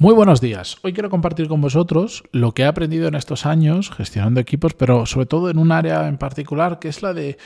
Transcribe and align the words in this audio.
Muy 0.00 0.14
buenos 0.14 0.40
días. 0.40 0.76
Hoy 0.84 0.92
quiero 0.92 1.10
compartir 1.10 1.48
con 1.48 1.60
vosotros 1.60 2.22
lo 2.30 2.52
que 2.52 2.62
he 2.62 2.66
aprendido 2.66 3.08
en 3.08 3.16
estos 3.16 3.46
años 3.46 3.90
gestionando 3.90 4.38
equipos, 4.38 4.72
pero 4.74 5.06
sobre 5.06 5.26
todo 5.26 5.50
en 5.50 5.58
un 5.58 5.72
área 5.72 6.06
en 6.06 6.18
particular 6.18 6.78
que 6.78 6.86
es 6.86 7.02
la 7.02 7.12
de 7.12 7.36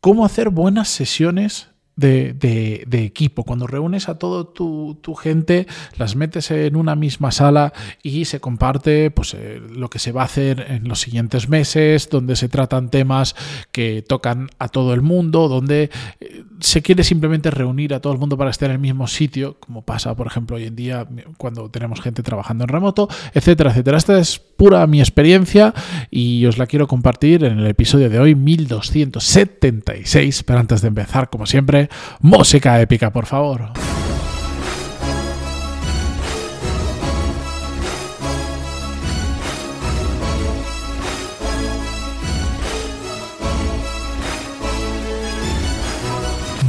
cómo 0.00 0.24
hacer 0.24 0.48
buenas 0.48 0.88
sesiones 0.88 1.73
de, 1.96 2.88
equipo. 2.92 3.44
Cuando 3.44 3.66
reúnes 3.66 4.08
a 4.08 4.18
toda 4.18 4.52
tu, 4.52 5.14
gente, 5.14 5.66
las 5.96 6.16
metes 6.16 6.50
en 6.50 6.76
una 6.76 6.96
misma 6.96 7.30
sala 7.30 7.72
y 8.02 8.24
se 8.24 8.40
comparte 8.40 9.10
pues, 9.10 9.34
eh, 9.34 9.60
lo 9.70 9.90
que 9.90 9.98
se 9.98 10.12
va 10.12 10.22
a 10.22 10.24
hacer 10.24 10.66
en 10.68 10.88
los 10.88 11.00
siguientes 11.00 11.48
meses, 11.48 12.08
donde 12.10 12.36
se 12.36 12.48
tratan 12.48 12.90
temas 12.90 13.36
que 13.70 14.02
tocan 14.02 14.48
a 14.58 14.68
todo 14.68 14.94
el 14.94 15.02
mundo, 15.02 15.48
donde 15.48 15.90
eh, 16.20 16.44
se 16.60 16.82
quiere 16.82 17.04
simplemente 17.04 17.50
reunir 17.50 17.94
a 17.94 18.00
todo 18.00 18.12
el 18.12 18.18
mundo 18.18 18.36
para 18.36 18.50
estar 18.50 18.70
en 18.70 18.76
el 18.76 18.80
mismo 18.80 19.06
sitio, 19.06 19.58
como 19.60 19.82
pasa, 19.82 20.14
por 20.16 20.26
ejemplo, 20.26 20.56
hoy 20.56 20.64
en 20.64 20.76
día 20.76 21.06
cuando 21.36 21.70
tenemos 21.70 22.00
gente 22.00 22.22
trabajando 22.22 22.64
en 22.64 22.68
remoto, 22.68 23.08
etcétera, 23.32 23.70
etcétera. 23.70 23.98
Esta 23.98 24.18
es 24.18 24.38
pura 24.38 24.86
mi 24.86 25.00
experiencia 25.00 25.74
y 26.10 26.46
os 26.46 26.58
la 26.58 26.66
quiero 26.66 26.86
compartir 26.86 27.44
en 27.44 27.58
el 27.58 27.66
episodio 27.66 28.10
de 28.10 28.18
hoy 28.18 28.34
1276. 28.34 30.42
Pero 30.42 30.58
antes 30.58 30.82
de 30.82 30.88
empezar, 30.88 31.30
como 31.30 31.46
siempre, 31.46 31.83
música 32.20 32.80
épica, 32.80 33.10
por 33.10 33.26
favor. 33.26 33.72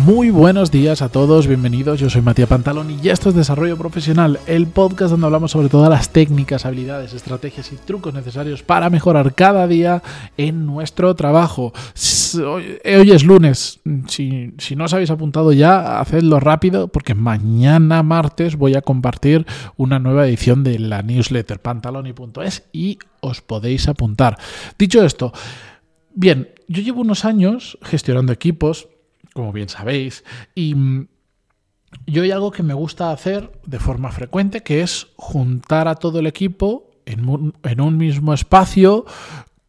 Muy 0.05 0.30
buenos 0.30 0.70
días 0.70 1.02
a 1.02 1.09
todos, 1.09 1.48
bienvenidos. 1.48 2.00
Yo 2.00 2.12
soy 2.12 2.22
Matías 2.22 2.48
Pantalón 2.48 2.91
y 2.91 3.09
esto 3.09 3.30
es 3.30 3.36
Desarrollo 3.36 3.76
Profesional, 3.76 4.40
el 4.46 4.68
podcast 4.68 5.09
donde 5.09 5.26
hablamos 5.26 5.50
sobre 5.50 5.68
todas 5.68 5.90
las 5.90 6.12
técnicas, 6.12 6.68
habilidades, 6.68 7.13
estrategias 7.13 7.72
y 7.72 7.77
trucos 7.77 8.13
necesarios 8.13 8.62
para 8.62 8.91
mejorar 8.91 9.34
cada 9.34 9.65
día 9.65 10.04
en 10.38 10.68
nuestro 10.68 11.15
trabajo. 11.15 11.74
Hoy, 12.35 12.77
es 12.84 13.24
lunes, 13.24 13.80
si, 14.07 14.54
si 14.60 14.76
no 14.76 14.84
os 14.84 14.93
habéis 14.93 15.10
apuntado 15.10 15.52
ya, 15.54 15.99
hacedlo 15.99 16.40
rápido 16.40 16.87
porque 16.87 17.15
mañana 17.15 18.04
martes 18.04 18.58
voy 18.58 18.76
a 18.76 18.84
compartir 18.84 19.48
una 19.76 19.98
nueva 19.98 20.27
edición 20.27 20.63
de 20.63 20.77
la 20.77 21.02
newsletter 21.02 21.60
pantaloni.es 21.60 22.65
y 22.71 22.99
os 23.21 23.41
podéis 23.41 23.87
apuntar. 23.87 24.37
Dicho 24.77 25.04
esto, 25.04 25.34
bien, 26.13 26.49
yo 26.68 26.84
llevo 26.84 27.02
unos 27.02 27.26
años 27.26 27.80
gestionando 27.82 28.32
equipos 28.32 28.87
como 29.36 29.52
bien 29.52 29.68
sabéis. 29.68 30.24
Y 30.55 30.74
mm, 30.74 31.08
yo 32.08 32.24
hay 32.24 32.32
algo 32.32 32.52
que 32.52 32.64
me 32.64 32.74
gusta 32.74 33.12
hacer 33.12 33.52
de 33.66 33.80
forma 33.80 34.12
frecuente, 34.12 34.64
que 34.64 34.82
es 34.82 35.08
juntar 35.18 35.88
a 35.88 35.96
todo 35.96 36.20
el 36.20 36.27
equipo 36.27 36.90
en 37.05 37.30
un, 37.82 37.98
mismo 37.98 38.34
espacio 38.34 39.05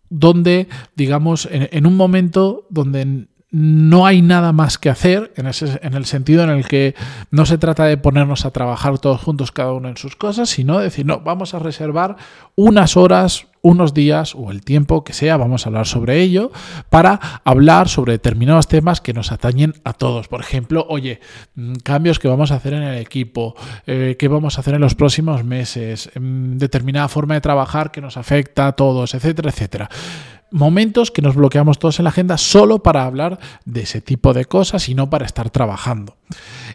donde, 0.08 0.68
digamos, 0.94 1.48
en, 1.50 1.86
un 1.86 1.96
momento 1.96 2.66
donde 2.70 3.26
no 3.50 4.06
hay 4.06 4.22
nada 4.22 4.52
más 4.52 4.78
que 4.78 4.88
hacer, 4.88 5.32
en, 5.36 5.46
ese, 5.46 5.78
en, 5.82 5.94
el 5.94 6.06
sentido 6.06 6.44
en 6.44 6.50
el 6.50 6.66
que 6.66 6.94
no 7.30 7.44
se 7.44 7.58
trata 7.58 7.84
de 7.84 7.98
ponernos 7.98 8.46
a 8.46 8.52
trabajar 8.52 8.98
todos 8.98 9.20
juntos, 9.20 9.52
cada 9.52 9.72
uno 9.72 9.88
en 9.88 9.96
sus 9.96 10.16
cosas, 10.16 10.48
sino 10.48 10.78
decir, 10.78 11.04
no, 11.04 11.20
vamos 11.20 11.52
a 11.54 11.58
reservar 11.58 12.16
unas 12.54 12.96
horas, 12.96 13.48
unos 13.66 13.94
días 13.94 14.36
o 14.36 14.52
el 14.52 14.62
tiempo 14.62 15.02
que 15.02 15.12
sea, 15.12 15.36
vamos 15.36 15.66
a 15.66 15.70
hablar 15.70 15.86
sobre 15.86 16.20
ello, 16.20 16.52
para 16.88 17.40
hablar 17.44 17.88
sobre 17.88 18.12
determinados 18.12 18.68
temas 18.68 19.00
que 19.00 19.12
nos 19.12 19.32
atañen 19.32 19.74
a 19.82 19.92
todos. 19.92 20.28
Por 20.28 20.40
ejemplo, 20.40 20.86
oye, 20.88 21.18
mm, 21.56 21.74
cambios 21.82 22.20
que 22.20 22.28
vamos 22.28 22.52
a 22.52 22.56
hacer 22.56 22.74
en 22.74 22.84
el 22.84 22.98
equipo, 22.98 23.56
eh, 23.88 24.14
qué 24.18 24.28
vamos 24.28 24.56
a 24.56 24.60
hacer 24.60 24.74
en 24.74 24.82
los 24.82 24.94
próximos 24.94 25.42
meses, 25.42 26.10
mm, 26.14 26.58
determinada 26.58 27.08
forma 27.08 27.34
de 27.34 27.40
trabajar 27.40 27.90
que 27.90 28.00
nos 28.00 28.16
afecta 28.16 28.68
a 28.68 28.72
todos, 28.72 29.14
etcétera, 29.14 29.50
etcétera 29.50 29.90
momentos 30.52 31.10
que 31.10 31.22
nos 31.22 31.34
bloqueamos 31.34 31.80
todos 31.80 31.98
en 31.98 32.04
la 32.04 32.10
agenda 32.10 32.38
solo 32.38 32.80
para 32.80 33.04
hablar 33.04 33.40
de 33.64 33.80
ese 33.80 34.00
tipo 34.00 34.32
de 34.32 34.44
cosas 34.44 34.88
y 34.88 34.94
no 34.94 35.10
para 35.10 35.26
estar 35.26 35.50
trabajando. 35.50 36.16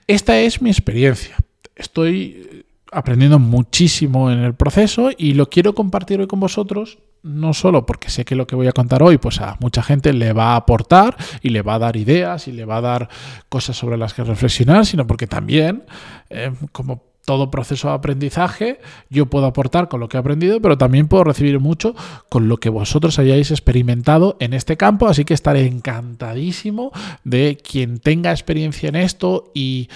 Esta 0.08 0.42
es 0.42 0.62
mi 0.62 0.70
experiencia. 0.70 1.38
Estoy 1.78 2.66
aprendiendo 2.92 3.40
muchísimo 3.40 4.30
en 4.30 4.40
el 4.40 4.54
proceso 4.54 5.10
y 5.18 5.34
lo 5.34 5.50
quiero 5.50 5.74
compartir 5.74 6.20
hoy 6.20 6.28
con 6.28 6.40
vosotros, 6.40 7.00
no 7.24 7.54
solo 7.54 7.86
porque 7.86 8.10
sé 8.10 8.26
que 8.26 8.36
lo 8.36 8.46
que 8.46 8.56
voy 8.56 8.68
a 8.68 8.74
contar 8.74 9.02
hoy, 9.02 9.18
pues 9.18 9.40
a 9.40 9.58
mucha 9.60 9.82
gente 9.82 10.12
le 10.12 10.34
va 10.34 10.54
a 10.54 10.56
aportar 10.58 11.16
y 11.42 11.50
le 11.50 11.62
va 11.62 11.76
a 11.76 11.80
dar 11.80 11.96
ideas 11.96 12.48
y 12.48 12.52
le 12.52 12.66
va 12.66 12.78
a 12.78 12.82
dar 12.82 13.10
cosas 13.48 13.78
sobre 13.78 13.98
las 13.98 14.14
que 14.14 14.24
reflexionar, 14.24 14.86
sino 14.86 15.08
porque 15.08 15.28
también, 15.28 15.84
eh, 16.30 16.52
como 16.72 17.11
todo 17.26 17.52
proceso 17.52 17.90
de 17.90 17.94
aprendizaje, 17.96 18.80
yo 19.10 19.28
puedo 19.28 19.46
aportar 19.46 19.88
con 19.88 20.00
lo 20.00 20.10
que 20.10 20.18
he 20.18 20.20
aprendido, 20.20 20.62
pero 20.62 20.78
también 20.78 21.08
puedo 21.08 21.24
recibir 21.24 21.60
mucho 21.60 21.96
con 22.30 22.48
lo 22.48 22.58
que 22.58 22.70
vosotros 22.70 23.20
hayáis 23.20 23.52
experimentado 23.52 24.38
en 24.40 24.54
este 24.54 24.78
campo, 24.78 25.08
así 25.08 25.26
que 25.26 25.34
estaré 25.34 25.66
encantadísimo 25.66 26.92
de 27.24 27.58
quien 27.58 28.00
tenga 28.00 28.32
experiencia 28.32 28.90
en 28.90 28.96
esto 28.96 29.52
y, 29.54 29.90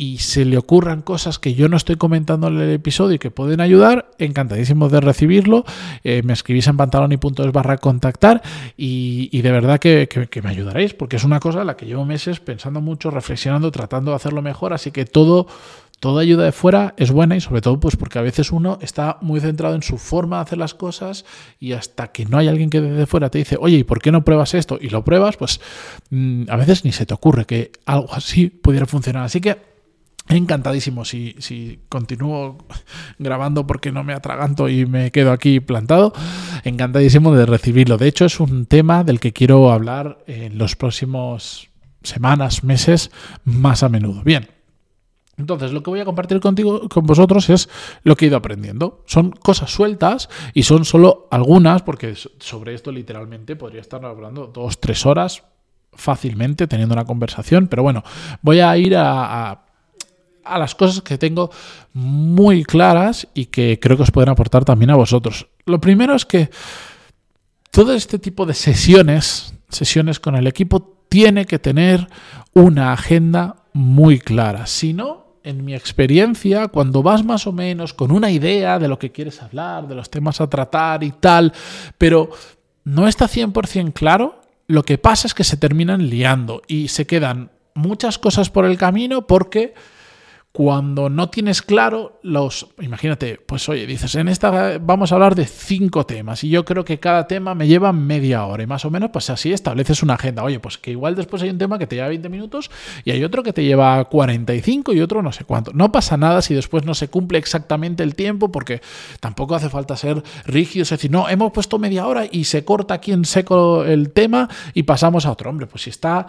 y 0.00 0.16
se 0.16 0.46
le 0.46 0.56
ocurran 0.56 1.02
cosas 1.02 1.38
que 1.38 1.52
yo 1.52 1.68
no 1.68 1.76
estoy 1.76 1.96
comentando 1.96 2.48
en 2.48 2.58
el 2.58 2.70
episodio 2.70 3.16
y 3.16 3.18
que 3.18 3.30
pueden 3.30 3.60
ayudar, 3.60 4.10
encantadísimo 4.18 4.88
de 4.88 4.98
recibirlo. 4.98 5.66
Eh, 6.04 6.22
me 6.24 6.32
escribís 6.32 6.68
en 6.68 6.78
pantaloni.es 6.78 7.52
barra 7.52 7.76
contactar 7.76 8.40
y, 8.78 9.42
de 9.42 9.52
verdad 9.52 9.78
que, 9.78 10.08
me 10.42 10.48
ayudaréis, 10.48 10.94
porque 10.94 11.16
es 11.16 11.24
una 11.24 11.38
cosa 11.38 11.60
en 11.60 11.66
la 11.66 11.76
que 11.76 11.84
llevo 11.84 12.06
meses 12.06 12.40
pensando 12.40 12.80
mucho, 12.80 13.10
reflexionando, 13.10 13.70
tratando 13.70 14.12
de 14.12 14.16
hacerlo 14.16 14.40
mejor, 14.40 14.72
así 14.72 14.90
que 14.90 15.04
todo... 15.04 15.46
Toda 16.00 16.22
ayuda 16.22 16.44
de 16.44 16.52
fuera 16.52 16.94
es 16.96 17.10
buena 17.10 17.36
y 17.36 17.40
sobre 17.40 17.60
todo 17.60 17.78
pues 17.78 17.96
porque 17.96 18.18
a 18.18 18.22
veces 18.22 18.52
uno 18.52 18.78
está 18.80 19.18
muy 19.20 19.38
centrado 19.38 19.74
en 19.74 19.82
su 19.82 19.98
forma 19.98 20.36
de 20.36 20.42
hacer 20.42 20.58
las 20.58 20.74
cosas 20.74 21.26
y 21.58 21.72
hasta 21.72 22.08
que 22.08 22.24
no 22.24 22.38
hay 22.38 22.48
alguien 22.48 22.70
que 22.70 22.80
desde 22.80 23.06
fuera 23.06 23.28
te 23.28 23.36
dice, 23.36 23.58
oye, 23.60 23.76
¿y 23.76 23.84
por 23.84 24.00
qué 24.00 24.10
no 24.10 24.24
pruebas 24.24 24.54
esto? 24.54 24.78
Y 24.80 24.88
lo 24.88 25.04
pruebas, 25.04 25.36
pues 25.36 25.60
mm, 26.08 26.44
a 26.48 26.56
veces 26.56 26.86
ni 26.86 26.92
se 26.92 27.04
te 27.04 27.12
ocurre 27.12 27.44
que 27.44 27.70
algo 27.84 28.12
así 28.14 28.48
pudiera 28.48 28.86
funcionar. 28.86 29.24
Así 29.24 29.40
que 29.40 29.70
Encantadísimo 30.30 31.04
si, 31.04 31.34
si 31.38 31.80
continúo 31.88 32.56
grabando 33.18 33.66
porque 33.66 33.90
no 33.90 34.04
me 34.04 34.12
atraganto 34.12 34.68
y 34.68 34.86
me 34.86 35.10
quedo 35.10 35.32
aquí 35.32 35.58
plantado. 35.58 36.12
Encantadísimo 36.62 37.34
de 37.34 37.46
recibirlo. 37.46 37.98
De 37.98 38.06
hecho, 38.06 38.26
es 38.26 38.38
un 38.38 38.66
tema 38.66 39.02
del 39.02 39.18
que 39.18 39.32
quiero 39.32 39.72
hablar 39.72 40.18
en 40.28 40.56
los 40.56 40.76
próximos 40.76 41.70
semanas, 42.04 42.62
meses, 42.62 43.10
más 43.44 43.82
a 43.82 43.88
menudo. 43.88 44.22
Bien. 44.22 44.59
Entonces, 45.40 45.72
lo 45.72 45.82
que 45.82 45.90
voy 45.90 46.00
a 46.00 46.04
compartir 46.04 46.40
contigo, 46.40 46.88
con 46.88 47.06
vosotros, 47.06 47.50
es 47.50 47.68
lo 48.04 48.16
que 48.16 48.26
he 48.26 48.28
ido 48.28 48.36
aprendiendo. 48.36 49.02
Son 49.06 49.30
cosas 49.30 49.70
sueltas 49.70 50.28
y 50.54 50.62
son 50.62 50.84
solo 50.84 51.26
algunas, 51.30 51.82
porque 51.82 52.14
sobre 52.14 52.74
esto 52.74 52.92
literalmente 52.92 53.56
podría 53.56 53.80
estar 53.80 54.04
hablando 54.04 54.46
dos, 54.46 54.80
tres 54.80 55.04
horas 55.06 55.42
fácilmente 55.92 56.66
teniendo 56.66 56.94
una 56.94 57.04
conversación. 57.04 57.66
Pero 57.66 57.82
bueno, 57.82 58.04
voy 58.42 58.60
a 58.60 58.76
ir 58.76 58.96
a 58.96 59.64
a 60.44 60.58
las 60.58 60.74
cosas 60.74 61.02
que 61.02 61.18
tengo 61.18 61.50
muy 61.92 62.64
claras 62.64 63.28
y 63.34 63.46
que 63.46 63.78
creo 63.80 63.96
que 63.96 64.02
os 64.02 64.10
pueden 64.10 64.30
aportar 64.30 64.64
también 64.64 64.90
a 64.90 64.96
vosotros. 64.96 65.48
Lo 65.64 65.80
primero 65.80 66.14
es 66.14 66.26
que 66.26 66.50
todo 67.70 67.92
este 67.94 68.18
tipo 68.18 68.46
de 68.46 68.54
sesiones, 68.54 69.54
sesiones 69.68 70.18
con 70.18 70.34
el 70.34 70.46
equipo, 70.46 70.96
tiene 71.08 71.46
que 71.46 71.58
tener 71.58 72.08
una 72.52 72.92
agenda 72.92 73.64
muy 73.72 74.18
clara. 74.18 74.66
Si 74.66 74.92
no, 74.92 75.19
en 75.42 75.64
mi 75.64 75.74
experiencia, 75.74 76.68
cuando 76.68 77.02
vas 77.02 77.24
más 77.24 77.46
o 77.46 77.52
menos 77.52 77.94
con 77.94 78.10
una 78.10 78.30
idea 78.30 78.78
de 78.78 78.88
lo 78.88 78.98
que 78.98 79.12
quieres 79.12 79.42
hablar, 79.42 79.88
de 79.88 79.94
los 79.94 80.10
temas 80.10 80.40
a 80.40 80.48
tratar 80.48 81.02
y 81.02 81.12
tal, 81.12 81.52
pero 81.98 82.30
no 82.84 83.08
está 83.08 83.26
100% 83.26 83.92
claro, 83.92 84.40
lo 84.66 84.84
que 84.84 84.98
pasa 84.98 85.26
es 85.26 85.34
que 85.34 85.44
se 85.44 85.56
terminan 85.56 86.08
liando 86.08 86.62
y 86.66 86.88
se 86.88 87.06
quedan 87.06 87.50
muchas 87.74 88.18
cosas 88.18 88.50
por 88.50 88.64
el 88.64 88.78
camino 88.78 89.26
porque 89.26 89.74
cuando 90.52 91.08
no 91.08 91.30
tienes 91.30 91.62
claro 91.62 92.18
los, 92.24 92.66
imagínate, 92.80 93.40
pues 93.46 93.68
oye, 93.68 93.86
dices, 93.86 94.16
en 94.16 94.26
esta 94.26 94.78
vamos 94.78 95.12
a 95.12 95.14
hablar 95.14 95.36
de 95.36 95.46
cinco 95.46 96.04
temas 96.06 96.42
y 96.42 96.48
yo 96.48 96.64
creo 96.64 96.84
que 96.84 96.98
cada 96.98 97.28
tema 97.28 97.54
me 97.54 97.68
lleva 97.68 97.92
media 97.92 98.44
hora 98.44 98.64
y 98.64 98.66
más 98.66 98.84
o 98.84 98.90
menos 98.90 99.10
pues 99.12 99.30
así 99.30 99.52
estableces 99.52 100.02
una 100.02 100.14
agenda. 100.14 100.42
Oye, 100.42 100.58
pues 100.58 100.76
que 100.76 100.90
igual 100.90 101.14
después 101.14 101.42
hay 101.42 101.50
un 101.50 101.58
tema 101.58 101.78
que 101.78 101.86
te 101.86 101.94
lleva 101.94 102.08
20 102.08 102.28
minutos 102.28 102.70
y 103.04 103.12
hay 103.12 103.22
otro 103.22 103.44
que 103.44 103.52
te 103.52 103.62
lleva 103.62 104.04
45 104.06 104.92
y 104.92 105.00
otro 105.00 105.22
no 105.22 105.30
sé 105.30 105.44
cuánto. 105.44 105.72
No 105.72 105.92
pasa 105.92 106.16
nada 106.16 106.42
si 106.42 106.52
después 106.52 106.84
no 106.84 106.94
se 106.94 107.08
cumple 107.08 107.38
exactamente 107.38 108.02
el 108.02 108.16
tiempo 108.16 108.50
porque 108.50 108.82
tampoco 109.20 109.54
hace 109.54 109.68
falta 109.68 109.96
ser 109.96 110.20
rígidos, 110.46 110.90
es 110.90 110.98
decir, 110.98 111.12
no, 111.12 111.28
hemos 111.28 111.52
puesto 111.52 111.78
media 111.78 112.08
hora 112.08 112.24
y 112.28 112.44
se 112.44 112.64
corta 112.64 112.94
aquí 112.94 113.12
en 113.12 113.24
seco 113.24 113.84
el 113.84 114.10
tema 114.10 114.48
y 114.74 114.82
pasamos 114.82 115.26
a 115.26 115.30
otro. 115.30 115.48
Hombre, 115.48 115.68
pues 115.68 115.84
si 115.84 115.90
está 115.90 116.26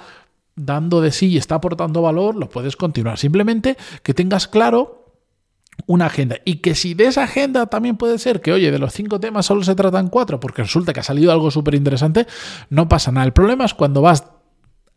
dando 0.56 1.02
de 1.02 1.12
sí 1.12 1.28
y 1.28 1.38
está 1.38 1.56
aportando 1.56 2.02
valor, 2.02 2.36
lo 2.36 2.50
puedes 2.50 2.76
continuar. 2.76 3.18
Simplemente 3.18 3.78
que 4.04 4.14
tengas 4.14 4.48
claro 4.48 5.02
una 5.88 6.08
agenda. 6.08 6.38
Y 6.46 6.56
que 6.56 6.76
si 6.76 6.94
de 6.94 7.06
esa 7.06 7.24
agenda 7.24 7.66
también 7.68 7.98
puede 7.98 8.20
ser 8.20 8.42
que, 8.42 8.52
oye, 8.52 8.72
de 8.72 8.80
los 8.80 8.94
cinco 8.94 9.20
temas 9.20 9.46
solo 9.46 9.64
se 9.64 9.76
tratan 9.76 10.10
cuatro, 10.10 10.40
porque 10.40 10.64
resulta 10.64 10.94
que 10.94 11.00
ha 11.00 11.04
salido 11.04 11.32
algo 11.32 11.52
súper 11.52 11.76
interesante, 11.76 12.28
no 12.70 12.88
pasa 12.88 13.12
nada. 13.12 13.26
El 13.26 13.34
problema 13.34 13.66
es 13.66 13.74
cuando 13.74 14.02
vas 14.02 14.26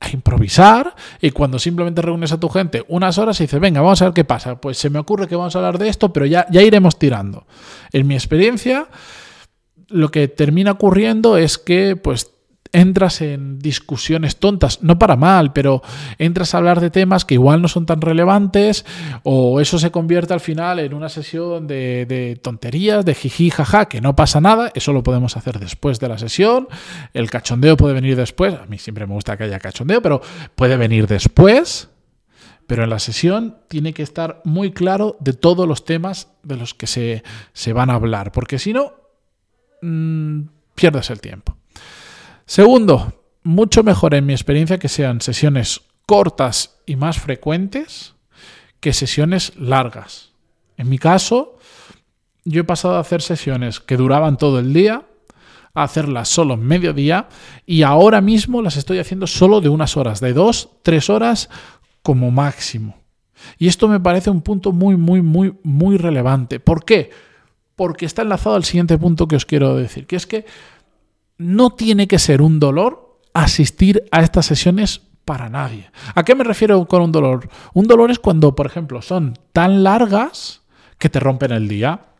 a 0.01 0.11
improvisar 0.11 0.95
y 1.21 1.31
cuando 1.31 1.59
simplemente 1.59 2.03
reúnes 2.03 2.33
a 2.33 2.41
tu 2.41 2.49
gente 2.49 2.85
unas 2.89 3.17
horas 3.19 3.41
y 3.41 3.45
dices, 3.45 3.61
venga, 3.61 3.81
vamos 3.81 4.03
a 4.03 4.06
ver 4.06 4.15
qué 4.15 4.25
pasa. 4.25 4.61
Pues 4.61 4.77
se 4.79 4.91
me 4.91 4.99
ocurre 4.99 5.29
que 5.29 5.37
vamos 5.37 5.55
a 5.55 5.59
hablar 5.59 5.79
de 5.79 5.89
esto, 5.89 6.12
pero 6.12 6.27
ya, 6.27 6.47
ya 6.51 6.62
iremos 6.62 6.99
tirando. 6.99 7.47
En 7.93 8.06
mi 8.06 8.15
experiencia, 8.15 8.89
lo 9.89 10.11
que 10.11 10.29
termina 10.29 10.73
ocurriendo 10.73 11.37
es 11.37 11.59
que 11.59 11.97
pues 11.97 12.34
entras 12.75 13.21
en 13.21 13.61
discusiones 13.61 14.37
tontas, 14.37 14.82
no 14.82 14.99
para 14.99 15.15
mal, 15.15 15.53
pero 15.53 15.81
entras 16.19 16.55
a 16.55 16.59
hablar 16.59 16.81
de 16.81 16.91
temas 16.91 17.25
que 17.25 17.35
igual 17.35 17.62
no 17.62 17.69
son 17.69 17.87
tan 17.87 18.00
relevantes 18.00 18.85
o 19.23 19.61
eso 19.61 19.79
se 19.79 19.93
convierte 19.93 20.35
al 20.35 20.41
final 20.41 20.81
en 20.81 20.93
una 20.93 21.09
sesión 21.09 21.69
de, 21.69 22.38
tonterías, 22.43 23.05
de 23.05 23.15
jiji, 23.15 23.50
jaja, 23.50 23.87
que 23.87 24.00
no 24.00 24.17
pasa 24.17 24.41
nada, 24.41 24.73
eso 24.75 24.93
lo 24.93 25.05
podemos 25.05 25.37
hacer 25.37 25.61
después 25.61 26.00
de 26.00 26.09
la 26.09 26.19
sesión, 26.19 26.67
el 27.12 27.31
cachondeo 27.31 27.76
puede 27.76 27.94
venir 27.94 28.17
después, 28.17 28.55
a 28.55 28.67
mí 28.67 28.77
siempre 28.79 29.06
me 29.06 29.15
gusta 29.15 29.37
que 29.37 29.44
haya 29.44 29.61
cachondeo, 29.61 30.03
pero 30.03 30.20
puede 30.56 30.77
venir 30.77 31.06
después. 31.06 31.88
Pero 32.67 32.82
en 32.82 32.88
la 32.88 32.99
sesión 32.99 33.59
tiene 33.69 33.93
que 33.93 34.03
estar 34.03 34.41
muy 34.44 34.73
claro 34.73 35.19
de 35.20 35.35
todos 35.35 35.69
los 35.69 35.85
temas 35.85 36.32
de 36.43 36.56
los 36.56 36.73
que 36.73 36.87
se, 36.87 37.73
van 37.75 37.91
a 37.91 37.94
hablar, 37.94 38.32
porque 38.32 38.59
si 38.59 38.73
no, 38.73 38.94
mm, 39.82 40.44
pierdes 40.75 41.11
el 41.11 41.20
tiempo. 41.20 41.54
Segundo, 42.46 43.14
mucho 43.43 43.82
mejor 43.82 44.14
en 44.14 44.26
mi 44.26 44.32
experiencia 44.32 44.79
que 44.79 44.88
sean 44.88 45.20
sesiones 45.20 45.81
cortas 46.06 46.81
y 46.87 46.96
más 46.96 47.19
frecuentes 47.19 48.14
que 48.81 48.93
sesiones 48.93 49.56
largas. 49.56 50.32
En 50.76 50.88
mi 50.88 50.99
caso, 50.99 51.58
yo 52.44 52.61
he 52.61 52.64
pasado 52.64 52.96
a 52.96 53.00
hacer 53.00 53.23
sesiones 53.23 53.81
que 53.81 53.96
duraban 53.96 54.37
todo 54.37 54.58
el 54.58 54.73
día 54.75 55.05
a 55.73 55.82
hacerlas 55.82 56.29
solo 56.29 56.55
en 56.55 56.64
mediodía 56.64 57.29
y 57.67 57.82
ahora 57.82 58.20
mismo 58.20 58.62
las 58.62 58.76
estoy 58.76 58.99
haciendo 58.99 59.26
solo 59.26 59.61
de 59.61 59.69
unas 59.69 59.96
horas, 59.96 60.20
de 60.20 60.32
dos, 60.32 60.69
tres 60.82 61.11
horas 61.11 61.49
como 62.02 62.31
máximo. 62.31 62.99
Y 63.58 63.69
esto 63.69 63.88
me 63.88 64.00
parece 64.00 64.31
un 64.31 64.43
punto 64.43 64.73
muy, 64.73 64.96
muy, 64.96 65.20
muy, 65.23 65.55
muy 65.62 65.96
relevante. 65.96 66.61
¿Por 66.61 66.85
qué? 66.85 67.11
Porque 67.75 68.06
está 68.06 68.23
enlazado 68.23 68.55
al 68.55 68.64
siguiente 68.64 68.96
punto 68.99 69.26
que 69.26 69.37
os 69.37 69.46
quiero 69.46 69.75
decir, 69.76 70.06
que 70.06 70.17
es 70.17 70.26
que 70.26 70.46
no 71.39 71.71
tiene 71.71 72.09
que 72.09 72.19
ser 72.19 72.43
un 72.43 72.61
dolor 72.61 73.21
asistir 73.33 74.05
a 74.11 74.23
estas 74.23 74.47
sesiones 74.47 75.03
para 75.25 75.49
nadie. 75.49 75.91
¿A 76.15 76.23
qué 76.23 76.35
me 76.35 76.45
refiero 76.45 76.87
con 76.87 77.03
un 77.03 77.13
dolor? 77.13 77.49
Un 77.73 77.87
dolor 77.87 78.11
es 78.11 78.19
cuando, 78.19 78.55
por 78.55 78.67
ejemplo, 78.67 79.03
son 79.03 79.39
tan 79.53 79.83
largas 79.83 80.63
que 80.99 81.09
te 81.09 81.21
rompen 81.21 81.53
el 81.53 81.69
día 81.69 82.14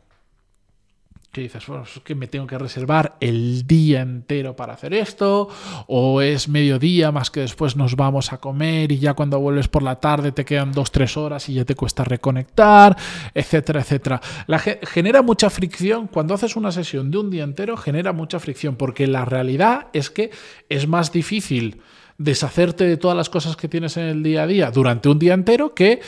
que 1.34 1.42
dices, 1.42 1.66
que 2.04 2.14
me 2.14 2.28
tengo 2.28 2.46
que 2.46 2.56
reservar 2.56 3.16
el 3.20 3.66
día 3.66 4.00
entero 4.00 4.54
para 4.54 4.75
hacer 4.75 4.94
esto, 4.94 5.48
o 5.88 6.22
es 6.22 6.48
mediodía 6.48 7.10
más 7.10 7.31
que 7.31 7.40
después 7.40 7.76
nos 7.76 7.96
vamos 7.96 8.32
a 8.32 8.38
comer 8.38 8.92
y 8.92 9.00
ya 9.00 9.14
cuando 9.14 9.40
vuelves 9.40 9.66
por 9.66 9.82
la 9.82 9.96
tarde 9.96 10.31
te 10.31 10.44
quedan 10.44 10.70
dos, 10.70 10.92
tres 10.92 11.16
horas 11.16 11.48
y 11.48 11.54
ya 11.54 11.64
te 11.64 11.75
cuesta 11.75 12.04
reconectar, 12.04 12.96
etcétera, 13.34 13.81
etcétera. 13.81 14.20
La, 14.46 14.60
genera 14.60 15.22
mucha 15.22 15.50
fricción, 15.50 16.06
cuando 16.06 16.34
haces 16.34 16.54
una 16.54 16.70
sesión 16.70 17.10
de 17.10 17.19
un 17.19 17.31
día 17.31 17.42
entero, 17.42 17.76
genera 17.76 18.12
mucha 18.12 18.38
fricción, 18.38 18.76
porque 18.76 19.08
la 19.08 19.25
realidad 19.25 19.88
es 19.92 20.10
que 20.10 20.31
es 20.69 20.86
más 20.86 21.10
difícil 21.12 21.81
deshacerte 22.16 22.84
de 22.84 22.96
todas 22.96 23.16
las 23.16 23.28
cosas 23.28 23.56
que 23.56 23.69
tienes 23.69 23.96
en 23.96 24.04
el 24.04 24.22
día 24.22 24.44
a 24.44 24.46
día 24.46 24.70
durante 24.70 25.08
un 25.08 25.19
día 25.19 25.34
entero 25.34 25.75
que 25.75 26.00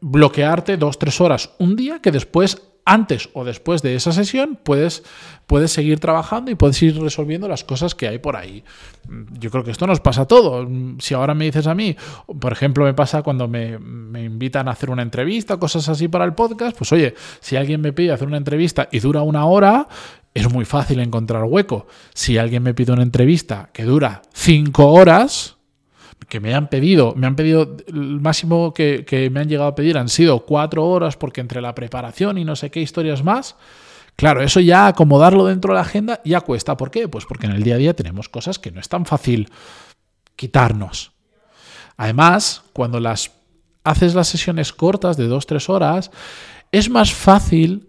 bloquearte 0.00 0.78
dos, 0.78 0.98
tres 0.98 1.20
horas 1.20 1.50
un 1.58 1.76
día 1.76 2.00
que 2.00 2.10
después 2.10 2.69
antes 2.84 3.28
o 3.34 3.44
después 3.44 3.82
de 3.82 3.94
esa 3.94 4.12
sesión 4.12 4.58
puedes, 4.62 5.04
puedes 5.46 5.70
seguir 5.72 6.00
trabajando 6.00 6.50
y 6.50 6.54
puedes 6.54 6.82
ir 6.82 7.00
resolviendo 7.00 7.48
las 7.48 7.64
cosas 7.64 7.94
que 7.94 8.08
hay 8.08 8.18
por 8.18 8.36
ahí. 8.36 8.64
Yo 9.38 9.50
creo 9.50 9.64
que 9.64 9.70
esto 9.70 9.86
nos 9.86 10.00
pasa 10.00 10.22
a 10.22 10.26
todo. 10.26 10.68
Si 10.98 11.14
ahora 11.14 11.34
me 11.34 11.44
dices 11.44 11.66
a 11.66 11.74
mí, 11.74 11.96
por 12.40 12.52
ejemplo, 12.52 12.84
me 12.84 12.94
pasa 12.94 13.22
cuando 13.22 13.48
me, 13.48 13.78
me 13.78 14.24
invitan 14.24 14.68
a 14.68 14.72
hacer 14.72 14.90
una 14.90 15.02
entrevista, 15.02 15.58
cosas 15.58 15.88
así 15.88 16.08
para 16.08 16.24
el 16.24 16.34
podcast, 16.34 16.76
pues 16.76 16.92
oye, 16.92 17.14
si 17.40 17.56
alguien 17.56 17.80
me 17.80 17.92
pide 17.92 18.12
hacer 18.12 18.26
una 18.26 18.36
entrevista 18.36 18.88
y 18.90 19.00
dura 19.00 19.22
una 19.22 19.44
hora, 19.46 19.88
es 20.34 20.52
muy 20.52 20.64
fácil 20.64 21.00
encontrar 21.00 21.44
hueco. 21.44 21.86
Si 22.14 22.38
alguien 22.38 22.62
me 22.62 22.74
pide 22.74 22.92
una 22.92 23.02
entrevista 23.02 23.70
que 23.72 23.84
dura 23.84 24.22
cinco 24.32 24.92
horas, 24.92 25.56
que 26.30 26.40
me 26.40 26.54
han 26.54 26.68
pedido, 26.68 27.12
me 27.14 27.26
han 27.26 27.36
pedido, 27.36 27.76
el 27.88 28.20
máximo 28.20 28.72
que, 28.72 29.28
me 29.30 29.40
han 29.40 29.48
llegado 29.50 29.68
a 29.68 29.74
pedir 29.74 29.98
han 29.98 30.08
sido 30.08 30.46
cuatro 30.46 30.86
horas 30.86 31.18
porque 31.18 31.42
entre 31.42 31.60
la 31.60 31.74
preparación 31.74 32.38
y 32.38 32.46
no 32.46 32.56
sé 32.56 32.70
qué 32.70 32.80
historias 32.80 33.22
más, 33.22 33.56
Claro, 34.16 34.42
eso 34.42 34.60
ya 34.60 34.86
acomodarlo 34.86 35.46
dentro 35.46 35.72
de 35.72 35.76
la 35.76 35.80
agenda 35.80 36.20
ya 36.26 36.42
cuesta. 36.42 36.76
¿Por 36.76 36.90
qué? 36.90 37.08
Pues 37.08 37.24
porque 37.24 37.46
en 37.46 37.52
el 37.52 37.62
día 37.62 37.76
a 37.76 37.78
día 37.78 37.96
tenemos 37.96 38.28
cosas 38.28 38.58
que 38.58 38.70
no 38.70 38.78
es 38.78 38.86
tan 38.86 39.06
fácil 39.06 39.48
quitarnos. 40.36 41.12
Además, 41.96 42.62
cuando 42.74 43.00
las 43.00 43.30
haces 43.82 44.14
las 44.14 44.28
sesiones 44.28 44.74
cortas 44.74 45.16
de 45.16 45.26
dos, 45.26 45.46
tres 45.46 45.70
horas, 45.70 46.10
es 46.70 46.90
más 46.90 47.14
fácil 47.14 47.88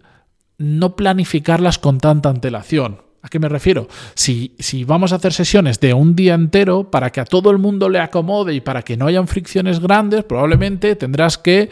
no 0.56 0.96
planificarlas 0.96 1.78
con 1.78 1.98
tanta 1.98 2.30
antelación. 2.30 3.02
¿A 3.22 3.28
qué 3.28 3.38
me 3.38 3.48
refiero? 3.48 3.86
Si, 4.14 4.54
si, 4.58 4.82
vamos 4.82 5.12
a 5.12 5.16
hacer 5.16 5.32
sesiones 5.32 5.78
de 5.78 5.94
un 5.94 6.16
día 6.16 6.34
entero 6.34 6.90
para 6.90 7.10
que 7.10 7.20
a 7.20 7.24
todo 7.24 7.52
el 7.52 7.58
mundo 7.58 7.88
le 7.88 8.00
acomode 8.00 8.52
y 8.52 8.60
para 8.60 8.82
que 8.82 8.96
no 8.96 9.06
hayan 9.06 9.28
fricciones 9.28 9.78
grandes, 9.78 10.24
probablemente 10.24 10.96
tendrás 10.96 11.38
que 11.38 11.70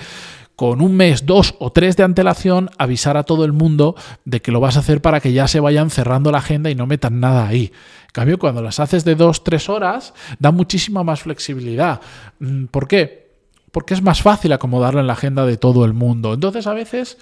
con 0.54 0.80
un 0.80 0.94
mes, 0.94 1.26
dos 1.26 1.54
o 1.58 1.72
tres 1.72 1.96
de 1.96 2.04
antelación 2.04 2.70
avisar 2.78 3.16
a 3.16 3.24
todo 3.24 3.44
el 3.46 3.52
mundo 3.52 3.96
de 4.24 4.42
que 4.42 4.52
lo 4.52 4.60
vas 4.60 4.76
a 4.76 4.80
hacer 4.80 5.00
para 5.00 5.18
que 5.18 5.32
ya 5.32 5.48
se 5.48 5.58
vayan 5.58 5.90
cerrando 5.90 6.30
la 6.30 6.38
agenda 6.38 6.70
y 6.70 6.74
no 6.74 6.86
metan 6.86 7.18
nada 7.18 7.48
ahí. 7.48 7.72
En 8.02 8.12
cambio, 8.12 8.38
cuando 8.38 8.62
las 8.62 8.78
haces 8.78 9.04
de 9.04 9.14
dos, 9.14 9.42
tres 9.42 9.68
horas, 9.68 10.14
da 10.38 10.52
muchísima 10.52 11.02
más 11.02 11.22
flexibilidad. 11.22 12.00
Mm, 12.38 12.66
¿Por 12.66 12.86
qué? 12.86 13.30
Porque 13.72 13.94
es 13.94 14.02
más 14.02 14.20
fácil 14.22 14.52
acomodarlo 14.52 15.00
en 15.00 15.06
la 15.06 15.14
agenda 15.14 15.46
de 15.46 15.56
todo 15.56 15.84
el 15.84 15.94
mundo. 15.94 16.34
Entonces, 16.34 16.66
a 16.66 16.74
veces 16.74 17.16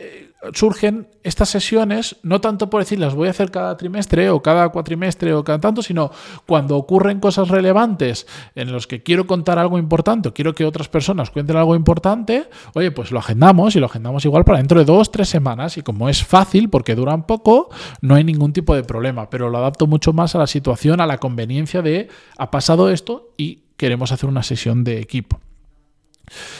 eh, 0.00 0.32
surgen 0.52 1.06
estas 1.22 1.50
sesiones, 1.50 2.16
no 2.24 2.40
tanto 2.40 2.68
por 2.68 2.82
decir 2.82 2.98
las 2.98 3.14
voy 3.14 3.28
a 3.28 3.30
hacer 3.30 3.52
cada 3.52 3.76
trimestre 3.76 4.28
o 4.28 4.42
cada 4.42 4.68
cuatrimestre 4.70 5.32
o 5.32 5.44
cada 5.44 5.60
tanto, 5.60 5.82
sino 5.82 6.10
cuando 6.46 6.76
ocurren 6.76 7.20
cosas 7.20 7.48
relevantes 7.48 8.26
en 8.56 8.72
los 8.72 8.88
que 8.88 9.04
quiero 9.04 9.28
contar 9.28 9.58
algo 9.58 9.78
importante 9.78 10.28
o 10.28 10.34
quiero 10.34 10.52
que 10.52 10.64
otras 10.64 10.88
personas 10.88 11.30
cuenten 11.30 11.56
algo 11.56 11.76
importante, 11.76 12.48
oye, 12.74 12.90
pues 12.90 13.12
lo 13.12 13.20
agendamos 13.20 13.76
y 13.76 13.80
lo 13.80 13.86
agendamos 13.86 14.24
igual 14.24 14.44
para 14.44 14.58
dentro 14.58 14.80
de 14.80 14.84
dos, 14.84 15.12
tres 15.12 15.28
semanas 15.28 15.78
y 15.78 15.82
como 15.82 16.08
es 16.08 16.24
fácil 16.24 16.70
porque 16.70 16.96
duran 16.96 17.26
poco, 17.26 17.68
no 18.00 18.16
hay 18.16 18.24
ningún 18.24 18.52
tipo 18.52 18.74
de 18.74 18.82
problema, 18.82 19.30
pero 19.30 19.48
lo 19.48 19.58
adapto 19.58 19.86
mucho 19.86 20.12
más 20.12 20.34
a 20.34 20.38
la 20.38 20.48
situación, 20.48 21.00
a 21.00 21.06
la 21.06 21.18
conveniencia 21.18 21.82
de 21.82 22.08
ha 22.36 22.50
pasado 22.50 22.90
esto 22.90 23.32
y 23.36 23.60
queremos 23.76 24.10
hacer 24.10 24.28
una 24.28 24.42
sesión 24.42 24.82
de 24.82 24.98
equipo. 24.98 25.40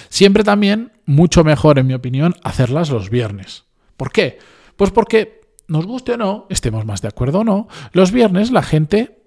Siempre 0.09 0.45
también, 0.45 0.93
mucho 1.07 1.45
mejor 1.45 1.79
en 1.79 1.87
mi 1.87 1.95
opinión, 1.95 2.35
hacerlas 2.43 2.91
los 2.91 3.11
viernes. 3.11 3.65
¿Por 3.97 4.13
qué? 4.13 4.39
Pues 4.77 4.91
porque, 4.91 5.43
nos 5.69 5.87
guste 5.87 6.13
o 6.13 6.17
no, 6.17 6.47
estemos 6.51 6.85
más 6.85 7.03
de 7.03 7.09
acuerdo 7.09 7.41
o 7.41 7.45
no, 7.45 7.69
los 7.93 8.13
viernes 8.13 8.51
la 8.51 8.63
gente 8.63 9.23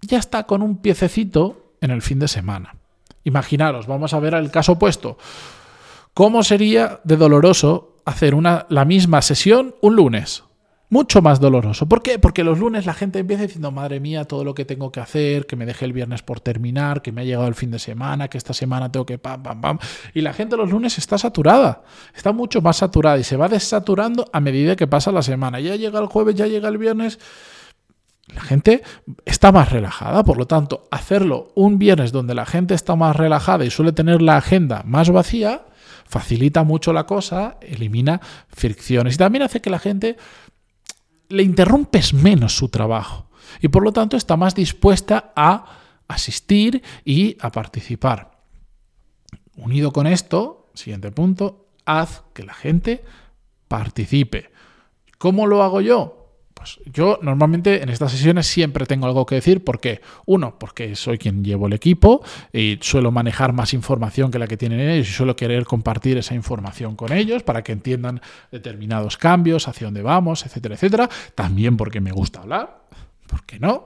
ya 0.00 0.18
está 0.18 0.44
con 0.44 0.62
un 0.62 0.78
piececito 0.78 1.74
en 1.80 1.90
el 1.90 2.02
fin 2.02 2.18
de 2.18 2.28
semana. 2.28 2.76
Imaginaros, 3.24 3.86
vamos 3.86 4.12
a 4.14 4.20
ver 4.20 4.34
el 4.34 4.50
caso 4.50 4.72
opuesto. 4.72 5.18
¿Cómo 6.12 6.42
sería 6.42 7.00
de 7.04 7.16
doloroso 7.16 7.96
hacer 8.04 8.34
una, 8.34 8.66
la 8.68 8.84
misma 8.84 9.22
sesión 9.22 9.74
un 9.80 9.96
lunes? 9.96 10.44
Mucho 10.94 11.22
más 11.22 11.40
doloroso. 11.40 11.86
¿Por 11.88 12.02
qué? 12.02 12.20
Porque 12.20 12.44
los 12.44 12.60
lunes 12.60 12.86
la 12.86 12.94
gente 12.94 13.18
empieza 13.18 13.42
diciendo, 13.42 13.72
madre 13.72 13.98
mía, 13.98 14.26
todo 14.26 14.44
lo 14.44 14.54
que 14.54 14.64
tengo 14.64 14.92
que 14.92 15.00
hacer, 15.00 15.44
que 15.44 15.56
me 15.56 15.66
deje 15.66 15.84
el 15.84 15.92
viernes 15.92 16.22
por 16.22 16.38
terminar, 16.38 17.02
que 17.02 17.10
me 17.10 17.22
ha 17.22 17.24
llegado 17.24 17.48
el 17.48 17.56
fin 17.56 17.72
de 17.72 17.80
semana, 17.80 18.28
que 18.28 18.38
esta 18.38 18.54
semana 18.54 18.92
tengo 18.92 19.04
que 19.04 19.18
pam, 19.18 19.42
pam, 19.42 19.60
pam. 19.60 19.78
Y 20.14 20.20
la 20.20 20.32
gente 20.32 20.56
los 20.56 20.70
lunes 20.70 20.96
está 20.96 21.18
saturada, 21.18 21.82
está 22.14 22.30
mucho 22.30 22.62
más 22.62 22.76
saturada 22.76 23.18
y 23.18 23.24
se 23.24 23.36
va 23.36 23.48
desaturando 23.48 24.26
a 24.32 24.38
medida 24.38 24.76
que 24.76 24.86
pasa 24.86 25.10
la 25.10 25.22
semana. 25.22 25.58
Ya 25.58 25.74
llega 25.74 25.98
el 25.98 26.06
jueves, 26.06 26.36
ya 26.36 26.46
llega 26.46 26.68
el 26.68 26.78
viernes. 26.78 27.18
La 28.32 28.42
gente 28.42 28.84
está 29.24 29.50
más 29.50 29.72
relajada, 29.72 30.22
por 30.22 30.38
lo 30.38 30.46
tanto, 30.46 30.86
hacerlo 30.92 31.50
un 31.56 31.76
viernes 31.76 32.12
donde 32.12 32.36
la 32.36 32.46
gente 32.46 32.74
está 32.74 32.94
más 32.94 33.16
relajada 33.16 33.64
y 33.64 33.70
suele 33.70 33.90
tener 33.90 34.22
la 34.22 34.36
agenda 34.36 34.84
más 34.86 35.10
vacía, 35.10 35.62
facilita 36.06 36.62
mucho 36.62 36.92
la 36.92 37.04
cosa, 37.04 37.58
elimina 37.60 38.20
fricciones 38.48 39.16
y 39.16 39.18
también 39.18 39.42
hace 39.42 39.60
que 39.60 39.70
la 39.70 39.80
gente 39.80 40.16
le 41.34 41.42
interrumpes 41.42 42.14
menos 42.14 42.56
su 42.56 42.68
trabajo 42.68 43.28
y 43.60 43.68
por 43.68 43.82
lo 43.82 43.92
tanto 43.92 44.16
está 44.16 44.36
más 44.36 44.54
dispuesta 44.54 45.32
a 45.36 45.66
asistir 46.08 46.82
y 47.04 47.36
a 47.40 47.50
participar. 47.50 48.42
Unido 49.56 49.92
con 49.92 50.06
esto, 50.06 50.70
siguiente 50.74 51.10
punto, 51.10 51.68
haz 51.84 52.22
que 52.32 52.42
la 52.42 52.54
gente 52.54 53.04
participe. 53.68 54.50
¿Cómo 55.18 55.46
lo 55.46 55.62
hago 55.62 55.80
yo? 55.80 56.23
Yo 56.86 57.18
normalmente 57.22 57.82
en 57.82 57.88
estas 57.88 58.12
sesiones 58.12 58.46
siempre 58.46 58.86
tengo 58.86 59.06
algo 59.06 59.26
que 59.26 59.36
decir. 59.36 59.64
¿Por 59.64 59.80
qué? 59.80 60.00
Uno, 60.26 60.58
porque 60.58 60.96
soy 60.96 61.18
quien 61.18 61.44
llevo 61.44 61.66
el 61.66 61.72
equipo 61.72 62.22
y 62.52 62.78
suelo 62.80 63.10
manejar 63.10 63.52
más 63.52 63.74
información 63.74 64.30
que 64.30 64.38
la 64.38 64.46
que 64.46 64.56
tienen 64.56 64.80
ellos 64.80 65.08
y 65.08 65.12
suelo 65.12 65.36
querer 65.36 65.64
compartir 65.64 66.18
esa 66.18 66.34
información 66.34 66.96
con 66.96 67.12
ellos 67.12 67.42
para 67.42 67.62
que 67.62 67.72
entiendan 67.72 68.20
determinados 68.50 69.16
cambios, 69.16 69.68
hacia 69.68 69.86
dónde 69.86 70.02
vamos, 70.02 70.44
etcétera, 70.46 70.74
etcétera. 70.74 71.08
También 71.34 71.76
porque 71.76 72.00
me 72.00 72.12
gusta 72.12 72.40
hablar, 72.40 72.82
¿por 73.26 73.44
qué 73.44 73.58
no? 73.58 73.84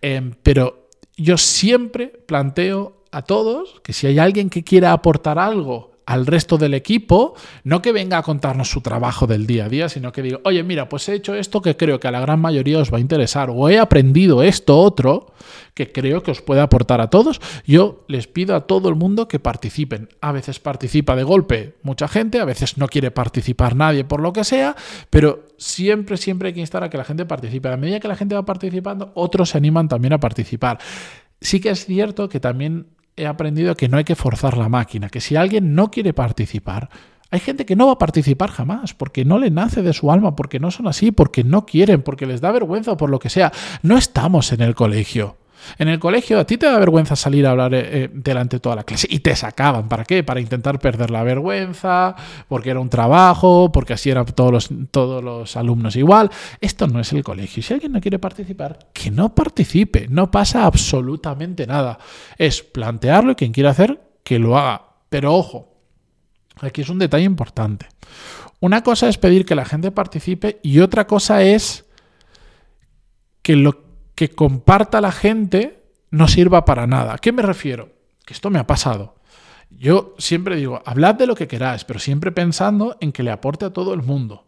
Em, 0.00 0.32
pero 0.42 0.88
yo 1.16 1.36
siempre 1.36 2.08
planteo 2.08 3.04
a 3.12 3.22
todos 3.22 3.80
que 3.82 3.92
si 3.92 4.06
hay 4.06 4.18
alguien 4.18 4.50
que 4.50 4.62
quiera 4.62 4.92
aportar 4.92 5.38
algo 5.38 5.89
al 6.10 6.26
resto 6.26 6.58
del 6.58 6.74
equipo, 6.74 7.34
no 7.62 7.80
que 7.80 7.92
venga 7.92 8.18
a 8.18 8.22
contarnos 8.22 8.68
su 8.68 8.80
trabajo 8.80 9.28
del 9.28 9.46
día 9.46 9.66
a 9.66 9.68
día, 9.68 9.88
sino 9.88 10.10
que 10.10 10.22
diga, 10.22 10.40
oye, 10.42 10.64
mira, 10.64 10.88
pues 10.88 11.08
he 11.08 11.14
hecho 11.14 11.36
esto 11.36 11.62
que 11.62 11.76
creo 11.76 12.00
que 12.00 12.08
a 12.08 12.10
la 12.10 12.18
gran 12.18 12.40
mayoría 12.40 12.80
os 12.80 12.92
va 12.92 12.98
a 12.98 13.00
interesar, 13.00 13.48
o 13.48 13.68
he 13.68 13.78
aprendido 13.78 14.42
esto 14.42 14.76
otro 14.76 15.32
que 15.72 15.92
creo 15.92 16.24
que 16.24 16.32
os 16.32 16.42
puede 16.42 16.62
aportar 16.62 17.00
a 17.00 17.10
todos. 17.10 17.40
Yo 17.64 18.04
les 18.08 18.26
pido 18.26 18.56
a 18.56 18.66
todo 18.66 18.88
el 18.88 18.96
mundo 18.96 19.28
que 19.28 19.38
participen. 19.38 20.08
A 20.20 20.32
veces 20.32 20.58
participa 20.58 21.14
de 21.14 21.22
golpe 21.22 21.76
mucha 21.84 22.08
gente, 22.08 22.40
a 22.40 22.44
veces 22.44 22.76
no 22.76 22.88
quiere 22.88 23.12
participar 23.12 23.76
nadie 23.76 24.02
por 24.02 24.20
lo 24.20 24.32
que 24.32 24.42
sea, 24.42 24.74
pero 25.10 25.46
siempre, 25.58 26.16
siempre 26.16 26.48
hay 26.48 26.54
que 26.54 26.60
instar 26.60 26.82
a 26.82 26.90
que 26.90 26.98
la 26.98 27.04
gente 27.04 27.24
participe. 27.24 27.68
A 27.68 27.76
medida 27.76 28.00
que 28.00 28.08
la 28.08 28.16
gente 28.16 28.34
va 28.34 28.44
participando, 28.44 29.12
otros 29.14 29.50
se 29.50 29.58
animan 29.58 29.86
también 29.86 30.12
a 30.12 30.18
participar. 30.18 30.80
Sí 31.40 31.60
que 31.60 31.70
es 31.70 31.86
cierto 31.86 32.28
que 32.28 32.40
también 32.40 32.88
he 33.20 33.26
aprendido 33.26 33.74
que 33.74 33.88
no 33.88 33.98
hay 33.98 34.04
que 34.04 34.16
forzar 34.16 34.56
la 34.56 34.68
máquina, 34.68 35.08
que 35.08 35.20
si 35.20 35.36
alguien 35.36 35.74
no 35.74 35.90
quiere 35.90 36.12
participar, 36.12 36.88
hay 37.30 37.40
gente 37.40 37.64
que 37.64 37.76
no 37.76 37.86
va 37.86 37.92
a 37.92 37.98
participar 37.98 38.50
jamás, 38.50 38.94
porque 38.94 39.24
no 39.24 39.38
le 39.38 39.50
nace 39.50 39.82
de 39.82 39.92
su 39.92 40.10
alma, 40.10 40.34
porque 40.34 40.58
no 40.58 40.70
son 40.70 40.88
así, 40.88 41.12
porque 41.12 41.44
no 41.44 41.64
quieren, 41.64 42.02
porque 42.02 42.26
les 42.26 42.40
da 42.40 42.50
vergüenza 42.50 42.92
o 42.92 42.96
por 42.96 43.10
lo 43.10 43.20
que 43.20 43.30
sea. 43.30 43.52
No 43.82 43.96
estamos 43.96 44.52
en 44.52 44.62
el 44.62 44.74
colegio. 44.74 45.36
En 45.78 45.88
el 45.88 45.98
colegio 45.98 46.38
a 46.38 46.44
ti 46.44 46.56
te 46.56 46.66
da 46.66 46.78
vergüenza 46.78 47.16
salir 47.16 47.46
a 47.46 47.50
hablar 47.50 47.74
eh, 47.74 48.04
eh, 48.04 48.10
delante 48.12 48.56
de 48.56 48.60
toda 48.60 48.76
la 48.76 48.84
clase 48.84 49.06
y 49.10 49.20
te 49.20 49.34
sacaban. 49.36 49.88
¿Para 49.88 50.04
qué? 50.04 50.22
Para 50.22 50.40
intentar 50.40 50.78
perder 50.78 51.10
la 51.10 51.22
vergüenza, 51.22 52.14
porque 52.48 52.70
era 52.70 52.80
un 52.80 52.88
trabajo, 52.88 53.70
porque 53.72 53.94
así 53.94 54.10
eran 54.10 54.26
todos 54.26 54.52
los, 54.52 54.70
todos 54.90 55.22
los 55.22 55.56
alumnos 55.56 55.96
igual. 55.96 56.30
Esto 56.60 56.86
no 56.86 57.00
es 57.00 57.12
el 57.12 57.24
colegio. 57.24 57.62
Si 57.62 57.74
alguien 57.74 57.92
no 57.92 58.00
quiere 58.00 58.18
participar, 58.18 58.78
que 58.92 59.10
no 59.10 59.34
participe. 59.34 60.06
No 60.08 60.30
pasa 60.30 60.64
absolutamente 60.64 61.66
nada. 61.66 61.98
Es 62.36 62.62
plantearlo 62.62 63.32
y 63.32 63.34
quien 63.36 63.52
quiera 63.52 63.70
hacer, 63.70 64.00
que 64.22 64.38
lo 64.38 64.56
haga. 64.56 64.82
Pero 65.08 65.34
ojo, 65.34 65.74
aquí 66.60 66.82
es 66.82 66.88
un 66.88 66.98
detalle 66.98 67.24
importante. 67.24 67.86
Una 68.60 68.82
cosa 68.82 69.08
es 69.08 69.18
pedir 69.18 69.46
que 69.46 69.54
la 69.54 69.64
gente 69.64 69.90
participe 69.90 70.60
y 70.62 70.80
otra 70.80 71.06
cosa 71.06 71.42
es 71.42 71.86
que 73.42 73.56
lo 73.56 73.89
que 74.20 74.28
comparta 74.28 75.00
la 75.00 75.12
gente 75.12 75.82
no 76.10 76.28
sirva 76.28 76.66
para 76.66 76.86
nada. 76.86 77.14
¿A 77.14 77.18
qué 77.18 77.32
me 77.32 77.40
refiero? 77.40 77.88
Que 78.26 78.34
esto 78.34 78.50
me 78.50 78.58
ha 78.58 78.66
pasado. 78.66 79.14
Yo 79.70 80.14
siempre 80.18 80.56
digo, 80.56 80.82
hablad 80.84 81.14
de 81.14 81.26
lo 81.26 81.34
que 81.34 81.48
queráis, 81.48 81.84
pero 81.84 81.98
siempre 81.98 82.30
pensando 82.30 82.98
en 83.00 83.12
que 83.12 83.22
le 83.22 83.30
aporte 83.30 83.64
a 83.64 83.72
todo 83.72 83.94
el 83.94 84.02
mundo. 84.02 84.44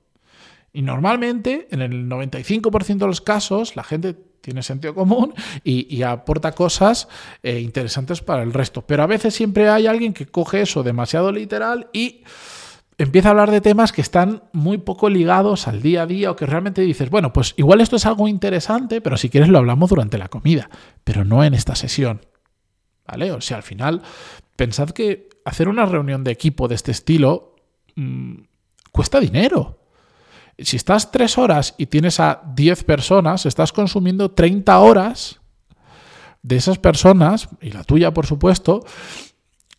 Y 0.75 0.83
normalmente, 0.83 1.69
en 1.71 1.81
el 1.81 2.07
95% 2.07 2.99
de 2.99 3.07
los 3.07 3.23
casos, 3.23 3.75
la 3.75 3.83
gente 3.83 4.13
tiene 4.43 4.63
sentido 4.63 4.95
común 4.95 5.33
y, 5.65 6.03
aporta 6.03 6.53
cosas 6.53 7.09
eh, 7.43 7.59
interesantes 7.61 8.21
para 8.21 8.43
el 8.43 8.53
resto. 8.53 8.83
Pero 8.83 9.05
a 9.05 9.07
veces 9.07 9.33
siempre 9.33 9.71
hay 9.71 9.87
alguien 9.87 10.13
que 10.13 10.27
coge 10.27 10.61
eso 10.61 10.83
demasiado 10.83 11.33
literal 11.33 11.89
y 11.95 12.25
empieza 13.03 13.29
a 13.29 13.31
hablar 13.33 13.51
de 13.51 13.61
temas 13.61 13.93
que 13.93 14.01
están 14.01 14.45
muy 14.53 14.79
poco 14.79 15.09
ligados 15.09 15.67
al 15.67 15.83
día 15.83 16.03
a 16.03 16.07
día 16.07 16.31
o 16.31 16.37
que 16.37 16.47
realmente 16.47 16.83
dices, 16.83 17.11
bueno, 17.11 17.33
pues 17.33 17.55
igual 17.57 17.81
esto 17.81 17.97
es 17.97 18.07
algo 18.07 18.29
interesante, 18.29 19.01
pero 19.01 19.17
si 19.17 19.29
quieres 19.29 19.49
lo 19.49 19.59
hablamos 19.59 19.91
durante 19.91 20.19
la 20.19 20.29
comida, 20.29 20.71
pero 21.05 21.25
no 21.25 21.43
en 21.43 21.55
esta 21.55 21.75
sesión. 21.75 22.21
¿Vale? 23.07 23.33
O 23.33 23.41
sea, 23.41 23.57
al 23.57 23.63
final, 23.65 24.03
pensad 24.57 24.91
que 24.91 25.29
hacer 25.45 25.69
una 25.69 25.87
reunión 25.87 26.23
de 26.23 26.31
equipo 26.31 26.69
de 26.69 26.77
este 26.77 26.93
estilo 26.93 27.57
mm, 27.97 28.35
cuesta 28.93 29.19
dinero. 29.19 29.81
Si 30.59 30.77
estás 30.77 31.11
tres 31.11 31.39
horas 31.39 31.75
y 31.79 31.87
tienes 31.87 32.21
a 32.21 32.43
10 32.55 32.85
personas, 32.85 33.47
estás 33.47 33.73
consumiendo 33.73 34.31
30 34.31 34.79
horas 34.79 35.41
de 36.43 36.57
esas 36.57 36.79
personas, 36.79 37.49
y 37.61 37.71
la 37.71 37.83
tuya 37.85 38.13
por 38.13 38.27
supuesto, 38.27 38.85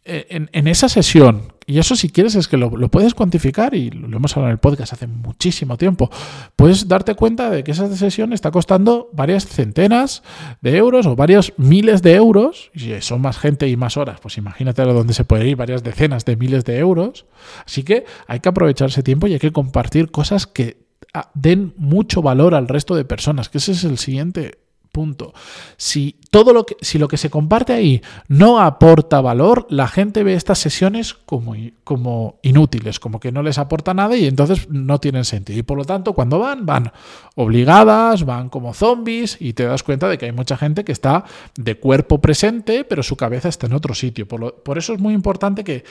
eh, 0.06 0.48
en, 0.52 0.68
esa 0.68 0.90
sesión, 0.90 1.53
y 1.66 1.80
eso 1.80 1.96
si 1.96 2.10
quieres 2.10 2.36
es 2.36 2.48
que 2.48 2.58
lo, 2.58 2.72
puedes 2.90 3.14
cuantificar, 3.14 3.74
y 3.76 3.90
lo, 3.90 4.18
hemos 4.18 4.36
hablado 4.36 4.50
en 4.50 4.54
el 4.54 4.60
podcast 4.60 4.94
hace 4.94 5.08
muchísimo 5.08 5.78
tiempo, 5.78 6.10
puedes 6.56 6.88
darte 6.88 7.16
cuenta 7.16 7.50
de 7.50 7.64
que 7.64 7.72
esa 7.72 7.94
sesión 7.96 8.34
está 8.34 8.52
costando 8.52 9.10
varias 9.14 9.46
centenas 9.46 10.24
de 10.62 10.78
euros 10.78 11.06
o 11.06 11.16
varios 11.16 11.54
miles 11.58 12.02
de 12.02 12.16
euros, 12.16 12.72
y 12.74 12.94
son 13.02 13.22
más 13.22 13.38
gente 13.38 13.68
y 13.68 13.78
más 13.78 13.98
horas, 13.98 14.20
pues 14.22 14.38
imagínate 14.38 14.82
a 14.82 14.86
dónde 14.86 15.14
se 15.14 15.26
puede 15.26 15.48
ir 15.48 15.56
varias 15.56 15.84
decenas 15.84 16.26
de 16.26 16.36
miles 16.36 16.66
de 16.66 16.78
euros. 16.78 17.26
Así 17.66 17.84
que 17.84 18.06
hay 18.28 18.40
que 18.40 18.50
aprovechar 18.50 18.90
ese 18.90 19.04
tiempo 19.04 19.28
y 19.28 19.34
hay 19.34 19.40
que 19.40 19.52
compartir 19.52 20.12
cosas 20.12 20.48
que 20.48 20.78
ah, 21.14 21.32
den 21.34 21.74
mucho 21.78 22.22
valor 22.22 22.56
al 22.56 22.68
resto 22.68 22.96
de 22.96 23.06
personas, 23.06 23.50
que 23.50 23.58
ese 23.58 23.74
es 23.74 23.84
el 23.84 23.98
siguiente 23.98 24.63
Punto. 24.94 25.34
Si 25.76 26.18
todo 26.30 26.54
lo 26.54 26.68
que, 26.68 26.78
si 26.82 27.00
lo 27.00 27.08
que 27.08 27.18
se 27.18 27.32
comparte 27.32 27.74
ahí 27.74 28.00
no 28.28 28.60
aporta 28.60 29.22
valor, 29.22 29.66
la 29.72 29.88
gente 29.88 30.22
ve 30.22 30.36
estas 30.36 30.60
sesiones 30.60 31.16
como, 31.16 31.56
como 31.84 32.38
inútiles, 32.44 33.00
como 33.00 33.20
que 33.20 33.32
no 33.32 33.42
les 33.42 33.58
aporta 33.58 33.96
nada 33.96 34.16
y 34.16 34.28
entonces 34.28 34.70
no 34.70 35.00
tienen 35.00 35.26
sentido. 35.26 35.58
Y 35.58 35.64
por 35.64 35.80
lo 35.80 35.84
tanto, 35.84 36.14
cuando 36.14 36.38
van, 36.38 36.68
van 36.68 36.92
obligadas, 37.34 38.24
van 38.24 38.50
como 38.50 38.76
zombies 38.76 39.38
y 39.40 39.54
te 39.54 39.64
das 39.64 39.82
cuenta 39.82 40.08
de 40.08 40.20
que 40.20 40.28
hay 40.28 40.32
mucha 40.32 40.58
gente 40.58 40.84
que 40.84 40.92
está 40.92 41.24
de 41.56 41.80
cuerpo 41.80 42.22
presente, 42.22 42.84
pero 42.84 43.02
su 43.02 43.18
cabeza 43.18 43.50
está 43.50 43.66
en 43.66 43.74
otro 43.74 43.96
sitio. 43.96 44.28
Por, 44.28 44.62
por 44.62 44.78
eso 44.78 44.94
es 44.94 45.00
muy 45.00 45.16
importante 45.16 45.64
que 45.64 45.84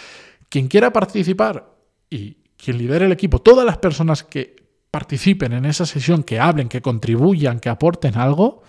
quien 0.49 0.69
quiera 0.69 0.93
participar 0.93 1.75
y 2.09 2.37
quien 2.57 2.79
lidere 2.79 3.07
el 3.07 3.13
equipo, 3.13 3.41
todas 3.41 3.67
las 3.67 3.79
personas 3.79 4.23
que 4.23 4.63
participen 4.93 5.55
en 5.55 5.65
esa 5.65 5.87
sesión, 5.87 6.23
que 6.23 6.39
hablen, 6.39 6.69
que 6.69 6.83
contribuyan, 6.83 7.59
que 7.59 7.71
aporten 7.71 8.17
algo, 8.17 8.63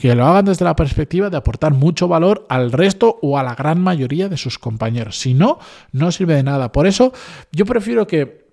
que 0.00 0.14
lo 0.14 0.26
hagan 0.26 0.44
desde 0.44 0.64
la 0.64 0.76
perspectiva 0.76 1.30
de 1.30 1.36
aportar 1.36 1.74
mucho 1.74 2.08
valor 2.08 2.46
al 2.48 2.72
resto 2.72 3.18
o 3.22 3.38
a 3.38 3.42
la 3.42 3.54
gran 3.54 3.80
mayoría 3.80 4.28
de 4.28 4.36
sus 4.36 4.58
compañeros. 4.58 5.18
Si 5.18 5.34
no, 5.34 5.58
no 5.92 6.12
sirve 6.12 6.34
de 6.34 6.42
nada. 6.42 6.72
Por 6.72 6.86
eso 6.86 7.12
yo 7.52 7.64
prefiero 7.64 8.06
que 8.06 8.46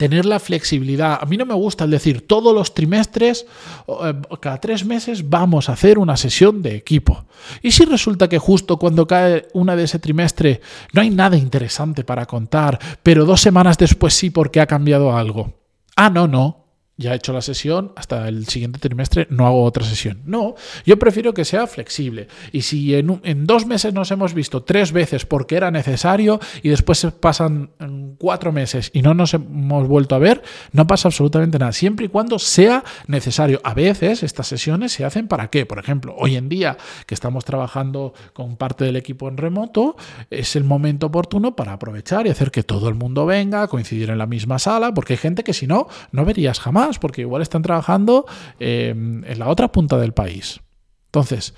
tener 0.00 0.24
la 0.24 0.40
flexibilidad. 0.40 1.18
A 1.20 1.26
mí 1.26 1.36
no 1.36 1.44
me 1.44 1.52
gusta 1.52 1.84
el 1.84 1.90
decir 1.90 2.26
todos 2.26 2.54
los 2.54 2.72
trimestres, 2.72 3.44
eh, 3.86 4.14
cada 4.40 4.58
tres 4.58 4.82
meses 4.84 5.28
vamos 5.28 5.68
a 5.68 5.72
hacer 5.72 5.98
una 5.98 6.16
sesión 6.16 6.62
de 6.62 6.74
equipo. 6.74 7.26
Y 7.60 7.72
si 7.72 7.84
resulta 7.84 8.26
que 8.26 8.38
justo 8.38 8.78
cuando 8.78 9.06
cae 9.06 9.48
una 9.52 9.76
de 9.76 9.84
ese 9.84 9.98
trimestre 9.98 10.62
no 10.94 11.02
hay 11.02 11.10
nada 11.10 11.36
interesante 11.36 12.02
para 12.02 12.24
contar, 12.24 12.78
pero 13.02 13.26
dos 13.26 13.42
semanas 13.42 13.76
después 13.76 14.14
sí 14.14 14.30
porque 14.30 14.60
ha 14.60 14.66
cambiado 14.66 15.14
algo. 15.14 15.52
Ah, 15.96 16.08
no, 16.08 16.26
no 16.26 16.59
ya 17.00 17.14
he 17.14 17.16
hecho 17.16 17.32
la 17.32 17.40
sesión, 17.40 17.92
hasta 17.96 18.28
el 18.28 18.46
siguiente 18.46 18.78
trimestre 18.78 19.26
no 19.30 19.46
hago 19.46 19.64
otra 19.64 19.84
sesión. 19.84 20.20
No, 20.26 20.54
yo 20.84 20.98
prefiero 20.98 21.32
que 21.32 21.46
sea 21.46 21.66
flexible. 21.66 22.28
Y 22.52 22.60
si 22.62 22.94
en, 22.94 23.20
en 23.24 23.46
dos 23.46 23.66
meses 23.66 23.94
nos 23.94 24.10
hemos 24.10 24.34
visto 24.34 24.62
tres 24.62 24.92
veces 24.92 25.24
porque 25.24 25.56
era 25.56 25.70
necesario 25.70 26.38
y 26.62 26.68
después 26.68 26.98
se 26.98 27.10
pasan 27.10 27.70
cuatro 28.18 28.52
meses 28.52 28.90
y 28.92 29.00
no 29.00 29.14
nos 29.14 29.32
hemos 29.32 29.88
vuelto 29.88 30.14
a 30.14 30.18
ver, 30.18 30.42
no 30.72 30.86
pasa 30.86 31.08
absolutamente 31.08 31.58
nada, 31.58 31.72
siempre 31.72 32.06
y 32.06 32.08
cuando 32.10 32.38
sea 32.38 32.84
necesario. 33.06 33.60
A 33.64 33.72
veces 33.72 34.22
estas 34.22 34.46
sesiones 34.46 34.92
se 34.92 35.06
hacen 35.06 35.26
para 35.26 35.48
qué. 35.48 35.64
Por 35.64 35.78
ejemplo, 35.78 36.14
hoy 36.18 36.36
en 36.36 36.50
día 36.50 36.76
que 37.06 37.14
estamos 37.14 37.46
trabajando 37.46 38.12
con 38.34 38.56
parte 38.56 38.84
del 38.84 38.96
equipo 38.96 39.26
en 39.28 39.38
remoto, 39.38 39.96
es 40.28 40.54
el 40.54 40.64
momento 40.64 41.06
oportuno 41.06 41.56
para 41.56 41.72
aprovechar 41.72 42.26
y 42.26 42.30
hacer 42.30 42.50
que 42.50 42.62
todo 42.62 42.90
el 42.90 42.94
mundo 42.94 43.24
venga, 43.24 43.66
coincidir 43.68 44.10
en 44.10 44.18
la 44.18 44.26
misma 44.26 44.58
sala, 44.58 44.92
porque 44.92 45.14
hay 45.14 45.18
gente 45.18 45.44
que 45.44 45.54
si 45.54 45.66
no, 45.66 45.88
no 46.12 46.26
verías 46.26 46.60
jamás 46.60 46.89
porque 46.98 47.22
igual 47.22 47.42
están 47.42 47.62
trabajando 47.62 48.26
eh, 48.58 48.90
en 48.90 49.38
la 49.38 49.48
otra 49.48 49.70
punta 49.72 49.98
del 49.98 50.12
país. 50.12 50.60
Entonces, 51.06 51.54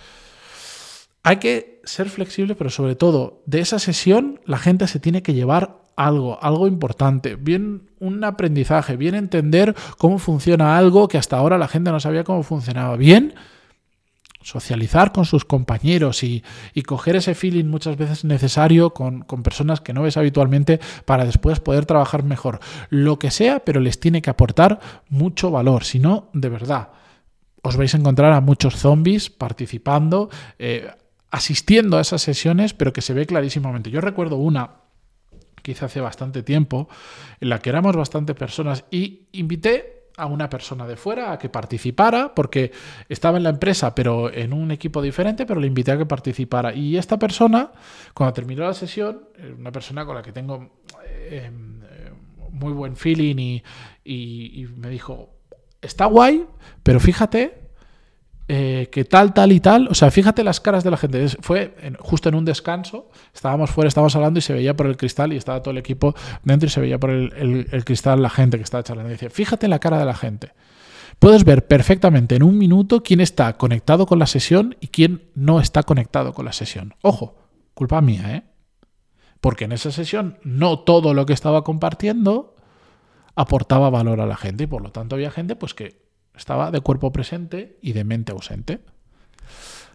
hay 1.23 1.37
que 1.37 1.81
ser 1.85 2.09
flexible, 2.09 2.55
pero 2.55 2.71
sobre 2.71 2.97
todo, 2.97 3.43
de 3.47 3.61
esa 3.61 3.79
sesión 3.79 4.41
la 4.45 4.59
gente 4.59 4.87
se 4.87 5.01
tiene 5.01 5.23
que 5.23 5.35
llevar 5.35 5.83
algo, 5.97 6.43
algo 6.43 6.67
importante, 6.67 7.37
bien 7.37 7.91
un 8.01 8.25
aprendizaje, 8.25 8.97
bien 8.97 9.15
entender 9.15 9.75
cómo 9.99 10.19
funciona 10.19 10.77
algo 10.77 11.09
que 11.09 11.19
hasta 11.19 11.37
ahora 11.37 11.59
la 11.59 11.69
gente 11.69 11.91
no 11.91 12.01
sabía 12.01 12.25
cómo 12.25 12.43
funcionaba. 12.43 12.97
Bien 12.97 13.35
socializar 14.43 15.13
con 15.13 15.25
sus 15.25 15.45
compañeros 15.45 16.23
y, 16.23 16.43
coger 16.87 17.17
ese 17.17 17.35
feeling 17.35 17.67
muchas 17.67 17.97
veces 17.97 18.25
necesario 18.25 18.91
con, 18.91 19.25
personas 19.43 19.81
que 19.81 19.93
no 19.93 20.03
ves 20.03 20.17
habitualmente 20.17 20.81
para 21.05 21.25
después 21.25 21.61
poder 21.61 21.87
trabajar 21.87 22.25
mejor. 22.25 22.61
Lo 22.91 23.19
que 23.19 23.31
sea, 23.31 23.61
pero 23.61 23.81
les 23.81 23.99
tiene 24.01 24.21
que 24.23 24.31
aportar 24.31 24.81
mucho 25.09 25.51
valor. 25.51 25.85
Si 25.85 25.99
no, 25.99 26.29
de 26.33 26.49
verdad, 26.49 26.91
os 27.63 27.77
vais 27.77 27.95
a 27.95 27.99
encontrar 27.99 28.33
a 28.33 28.41
muchos 28.41 28.77
zombies 28.77 29.31
participando, 29.31 30.29
eh, 30.59 30.91
asistiendo 31.31 31.97
a 31.97 32.01
esas 32.01 32.23
sesiones, 32.23 32.75
pero 32.75 32.93
que 32.93 33.01
se 33.01 33.15
ve 33.15 33.27
clarísimamente. 33.27 33.91
Yo 33.91 34.01
recuerdo 34.01 34.37
una 34.37 34.83
que 35.63 35.73
hice 35.73 35.85
hace 35.85 36.01
bastante 36.01 36.43
tiempo, 36.43 36.89
en 37.41 37.49
la 37.49 37.61
que 37.61 37.71
éramos 37.71 37.97
bastante 37.97 38.35
personas 38.35 38.85
y 38.91 39.29
invité 39.33 40.02
a 40.23 40.27
una 40.27 40.49
persona 40.49 40.87
de 40.87 40.97
fuera 40.97 41.33
a 41.33 41.39
que 41.39 41.49
participara, 41.49 42.33
porque 42.33 42.71
estaba 43.09 43.39
en 43.39 43.43
la 43.43 43.51
empresa, 43.51 43.93
pero 43.93 44.33
en 44.33 44.53
un 44.53 44.71
equipo 44.71 45.03
diferente, 45.03 45.47
pero 45.47 45.59
le 45.59 45.67
invité 45.67 45.91
a 45.91 45.99
que 45.99 46.07
participara. 46.07 46.73
Y 46.73 46.97
esta 46.97 47.19
persona, 47.19 47.73
cuando 48.15 48.33
terminó 48.33 48.63
la 48.63 48.73
sesión, 48.73 49.25
eh, 49.37 49.53
una 49.59 49.73
persona 49.73 50.07
con 50.07 50.15
la 50.15 50.23
que 50.23 50.31
tengo 50.31 50.71
eh, 51.05 51.51
muy 52.51 52.73
buen 52.73 52.95
feeling 52.95 53.61
y, 54.05 54.67
me 54.77 54.91
dijo, 54.91 55.31
está 55.81 56.07
guay, 56.07 56.47
pero 56.85 57.01
fíjate 57.01 57.62
eh, 58.55 58.91
que 58.93 59.07
tal, 59.07 59.33
tal 59.33 59.51
y 59.51 59.61
tal. 59.61 59.89
O 59.89 59.95
sea, 59.95 60.11
fíjate 60.11 60.45
las 60.45 60.61
caras 60.61 60.85
de 60.85 60.91
la 60.91 60.99
gente. 60.99 61.27
Fue 61.41 61.75
justo 62.01 62.29
en 62.29 62.35
un 62.35 62.45
descanso, 62.45 63.09
estábamos 63.33 63.71
fuera, 63.71 63.89
estábamos 63.89 64.15
hablando 64.15 64.41
y 64.41 64.43
se 64.43 64.53
veía 64.53 64.77
por 64.77 64.87
el 64.89 64.99
cristal 64.99 65.33
y 65.33 65.37
estaba 65.37 65.63
todo 65.63 65.71
el 65.71 65.79
equipo 65.79 66.15
dentro 66.45 66.67
y 66.67 66.71
se 66.71 66.79
veía 66.79 67.01
por 67.01 67.09
el, 67.09 67.85
cristal 67.87 68.21
la 68.21 68.29
gente 68.29 68.59
que 68.59 68.65
estaba 68.65 68.83
charlando. 68.83 69.09
Y 69.09 69.15
dice, 69.15 69.31
fíjate 69.31 69.69
la 69.69 69.79
cara 69.79 69.99
de 69.99 70.05
la 70.05 70.13
gente. 70.13 70.53
Puedes 71.19 71.45
ver 71.45 71.67
perfectamente 71.67 72.37
en 72.37 72.43
un 72.43 72.59
minuto 72.59 73.03
quién 73.03 73.23
está 73.23 73.57
conectado 73.57 74.05
con 74.05 74.19
la 74.19 74.27
sesión 74.27 74.77
y 74.81 74.89
quién 74.89 75.31
no 75.35 75.59
está 75.59 75.83
conectado 75.85 76.35
con 76.35 76.45
la 76.45 76.53
sesión. 76.53 76.95
Ojo, 77.01 77.39
culpa 77.73 78.03
mía, 78.03 78.35
¿eh? 78.35 78.43
Porque 79.41 79.65
en 79.65 79.73
esa 79.73 79.91
sesión 79.91 80.37
no 80.45 80.81
todo 80.81 81.15
lo 81.15 81.25
que 81.25 81.33
estaba 81.33 81.65
compartiendo 81.65 82.55
aportaba 83.35 83.89
valor 83.89 84.21
a 84.21 84.27
la 84.27 84.37
gente 84.37 84.65
y 84.65 84.67
por 84.67 84.83
lo 84.83 84.93
tanto 84.93 85.15
había 85.15 85.31
gente 85.31 85.57
pues 85.57 85.73
que 85.73 86.02
estaba 86.37 86.71
de 86.71 86.81
cuerpo 86.81 87.13
presente 87.13 87.79
y 87.83 87.93
de 87.93 88.05
mente 88.05 88.33
ausente. 88.33 88.81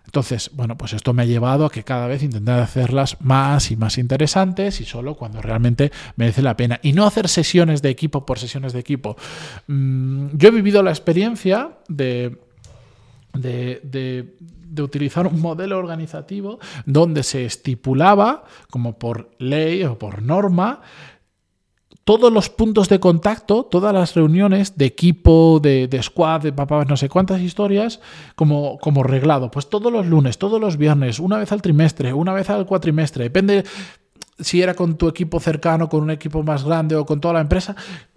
Entonces, 0.06 0.52
bueno, 0.54 0.78
pues 0.78 0.94
esto 0.94 1.14
me 1.14 1.24
ha 1.24 1.26
llevado 1.26 1.66
a 1.66 1.70
que 1.70 1.84
cada 1.84 2.08
vez 2.08 2.24
intentar 2.24 2.62
hacerlas 2.62 3.18
más 3.20 3.72
y 3.72 3.76
más 3.76 3.98
interesantes 3.98 4.80
y 4.80 4.86
solo 4.86 5.16
cuando 5.16 5.42
realmente 5.42 5.92
merece 6.16 6.42
la 6.42 6.56
pena. 6.56 6.80
Y 6.82 6.94
no 6.94 7.06
hacer 7.06 7.28
sesiones 7.28 7.82
de 7.82 7.90
equipo 7.90 8.26
por 8.26 8.40
sesiones 8.40 8.72
de 8.72 8.80
equipo. 8.80 9.18
Mm, 9.68 10.28
yo 10.34 10.48
he 10.48 10.52
vivido 10.52 10.82
la 10.82 10.92
experiencia 10.92 11.72
de, 11.90 12.40
de, 13.34 13.82
de 13.84 14.82
utilizar 14.82 15.28
un 15.28 15.42
modelo 15.42 15.78
organizativo 15.78 16.60
donde 16.86 17.24
se 17.24 17.46
estipulaba, 17.46 18.46
como 18.70 18.98
por 18.98 19.32
ley 19.40 19.84
o 19.84 20.00
por 20.00 20.22
norma, 20.22 20.82
todos 22.08 22.32
los 22.32 22.50
puntos 22.50 22.88
de 22.88 23.02
contacto, 23.02 23.66
todas 23.66 23.94
las 23.94 24.16
reuniones 24.16 24.78
de 24.78 24.86
equipo, 24.86 25.60
de, 25.62 25.90
squad, 26.02 26.40
de 26.40 26.54
papá, 26.54 26.86
no 26.86 26.96
sé 26.96 27.10
cuántas 27.10 27.42
historias, 27.42 28.00
como, 28.34 28.78
como 28.78 29.04
reglado. 29.04 29.52
Pues 29.52 29.70
todos 29.70 29.92
los 29.92 30.06
lunes, 30.06 30.38
todos 30.38 30.62
los 30.62 30.78
viernes, 30.78 31.20
una 31.20 31.38
vez 31.38 31.52
al 31.52 31.62
trimestre, 31.62 32.14
una 32.14 32.32
vez 32.32 32.50
al 32.50 32.66
cuatrimestre, 32.66 33.26
depende 33.26 33.66
si 34.40 34.62
era 34.62 34.74
con 34.74 34.96
tu 34.96 35.10
equipo 35.10 35.42
cercano, 35.42 35.90
con 35.90 36.02
un 36.02 36.12
equipo 36.12 36.44
más 36.44 36.64
grande 36.64 36.96
o 36.96 37.06
con 37.06 37.20
toda 37.20 37.34
la 37.34 37.42
empresa, 37.42 37.76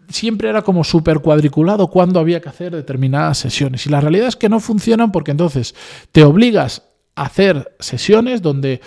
siempre 0.09 0.50
era 0.50 0.62
como 0.62 0.85
súper 0.85 1.18
cuadriculado 1.18 1.88
cuando 1.88 2.20
había 2.20 2.40
que 2.40 2.49
hacer 2.49 2.73
determinadas 2.73 3.38
sesiones. 3.38 3.85
Y 3.87 3.90
la 3.90 4.00
realidad 4.00 4.28
es 4.28 4.37
que 4.37 4.49
no 4.49 4.61
funcionan 4.61 5.11
porque 5.11 5.32
entonces 5.32 5.75
te 6.12 6.23
obligas 6.23 6.85
a 7.16 7.25
hacer 7.25 7.75
sesiones 7.80 8.40
donde 8.40 8.80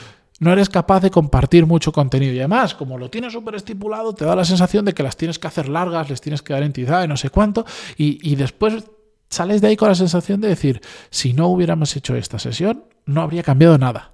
no 0.43 0.51
eres 0.53 0.69
capaz 0.69 0.99
de 0.99 1.11
compartir 1.11 1.65
mucho 1.65 1.91
contenido. 1.91 2.33
Y 2.33 2.39
además, 2.39 2.75
como 2.75 2.97
lo 2.97 3.09
tienes 3.09 3.33
súper 3.33 3.55
estipulado, 3.55 4.13
te 4.13 4.25
da 4.25 4.35
la 4.35 4.45
sensación 4.45 4.85
de 4.85 4.93
que 4.93 5.03
las 5.03 5.17
tienes 5.17 5.39
que 5.39 5.47
hacer 5.47 5.69
largas, 5.69 6.09
les 6.09 6.21
tienes 6.21 6.41
que 6.41 6.53
dar 6.53 6.63
entidad 6.63 7.03
y 7.03 7.07
no 7.07 7.17
sé 7.17 7.29
cuánto. 7.29 7.65
Y, 7.97 8.35
después 8.35 8.83
sales 9.29 9.61
de 9.61 9.69
ahí 9.69 9.75
con 9.75 9.89
la 9.89 9.95
sensación 9.95 10.41
de 10.41 10.49
decir, 10.49 10.81
si 11.09 11.33
no 11.33 11.47
hubiéramos 11.47 11.95
hecho 11.95 12.15
esta 12.15 12.37
sesión, 12.37 12.85
no 13.05 13.21
habría 13.21 13.41
cambiado 13.41 13.77
nada. 13.77 14.11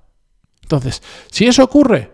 Entonces, 0.61 1.03
si 1.29 1.45
eso 1.45 1.63
ocurre, 1.63 2.11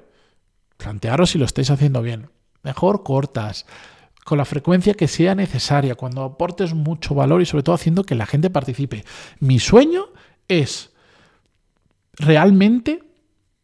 plantearos 0.77 1.29
si 1.29 1.38
lo 1.38 1.45
estáis 1.45 1.69
haciendo 1.69 2.01
bien. 2.01 2.29
Mejor 2.63 3.03
cortas, 3.03 3.67
con 4.24 4.39
la 4.39 4.45
frecuencia 4.45 4.95
que 4.95 5.07
sea 5.07 5.36
necesaria, 5.36 5.93
cuando 5.93 6.24
aportes 6.24 6.74
mucho 6.74 7.13
valor 7.13 7.43
y 7.43 7.45
sobre 7.45 7.63
todo 7.63 7.75
haciendo 7.75 8.03
que 8.03 8.15
la 8.15 8.25
gente 8.25 8.50
participe. 8.50 9.05
Mi 9.39 9.60
sueño 9.60 10.05
es 10.48 10.91
realmente 12.13 13.05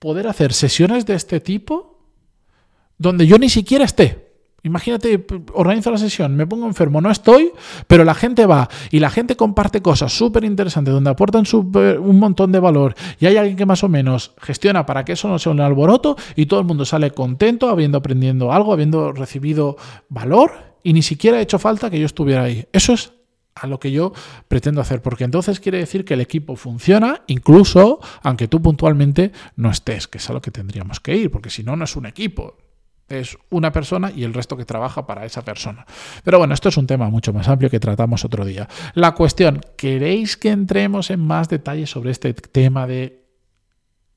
poder 0.01 0.27
hacer 0.27 0.51
sesiones 0.51 1.05
de 1.05 1.13
este 1.13 1.39
tipo 1.39 1.99
donde 2.97 3.27
yo 3.27 3.37
ni 3.37 3.49
siquiera 3.49 3.85
esté. 3.85 4.31
Imagínate, 4.63 5.23
organizo 5.53 5.91
la 5.91 5.99
sesión, 5.99 6.35
me 6.35 6.47
pongo 6.47 6.65
enfermo, 6.65 7.01
no 7.01 7.11
estoy, 7.11 7.51
pero 7.85 8.03
la 8.03 8.15
gente 8.15 8.47
va 8.47 8.67
y 8.89 8.97
la 8.97 9.11
gente 9.11 9.35
comparte 9.35 9.81
cosas 9.81 10.11
súper 10.11 10.43
interesantes 10.43 10.91
donde 10.91 11.11
aportan 11.11 11.43
un 11.53 12.19
montón 12.19 12.51
de 12.51 12.59
valor 12.59 12.95
y 13.19 13.27
hay 13.27 13.37
alguien 13.37 13.55
que 13.55 13.65
más 13.67 13.83
o 13.83 13.89
menos 13.89 14.33
gestiona 14.39 14.87
para 14.87 15.05
que 15.05 15.13
eso 15.13 15.27
no 15.27 15.37
sea 15.37 15.51
un 15.51 15.61
alboroto 15.61 16.15
y 16.35 16.47
todo 16.47 16.59
el 16.59 16.65
mundo 16.65 16.83
sale 16.83 17.11
contento, 17.11 17.69
habiendo 17.69 17.99
aprendido 17.99 18.51
algo, 18.51 18.73
habiendo 18.73 19.11
recibido 19.11 19.77
valor 20.09 20.51
y 20.83 20.93
ni 20.93 21.03
siquiera 21.03 21.37
ha 21.37 21.41
hecho 21.41 21.59
falta 21.59 21.91
que 21.91 21.99
yo 21.99 22.07
estuviera 22.07 22.43
ahí. 22.43 22.65
Eso 22.71 22.93
es 22.93 23.13
a 23.55 23.67
lo 23.67 23.79
que 23.79 23.91
yo 23.91 24.13
pretendo 24.47 24.81
hacer, 24.81 25.01
porque 25.01 25.23
entonces 25.23 25.59
quiere 25.59 25.77
decir 25.77 26.05
que 26.05 26.13
el 26.13 26.21
equipo 26.21 26.55
funciona, 26.55 27.23
incluso 27.27 27.99
aunque 28.23 28.47
tú 28.47 28.61
puntualmente 28.61 29.31
no 29.55 29.69
estés, 29.69 30.07
que 30.07 30.17
es 30.17 30.29
a 30.29 30.33
lo 30.33 30.41
que 30.41 30.51
tendríamos 30.51 30.99
que 30.99 31.15
ir, 31.15 31.31
porque 31.31 31.49
si 31.49 31.63
no, 31.63 31.75
no 31.75 31.85
es 31.85 31.95
un 31.95 32.05
equipo, 32.05 32.57
es 33.09 33.37
una 33.49 33.71
persona 33.71 34.11
y 34.15 34.23
el 34.23 34.33
resto 34.33 34.55
que 34.57 34.65
trabaja 34.65 35.05
para 35.05 35.25
esa 35.25 35.43
persona. 35.43 35.85
Pero 36.23 36.37
bueno, 36.37 36.53
esto 36.53 36.69
es 36.69 36.77
un 36.77 36.87
tema 36.87 37.09
mucho 37.09 37.33
más 37.33 37.47
amplio 37.47 37.69
que 37.69 37.79
tratamos 37.79 38.23
otro 38.25 38.45
día. 38.45 38.67
La 38.93 39.13
cuestión, 39.13 39.61
¿queréis 39.75 40.37
que 40.37 40.49
entremos 40.49 41.09
en 41.09 41.19
más 41.19 41.49
detalles 41.49 41.89
sobre 41.89 42.11
este 42.11 42.33
tema 42.33 42.87
de 42.87 43.20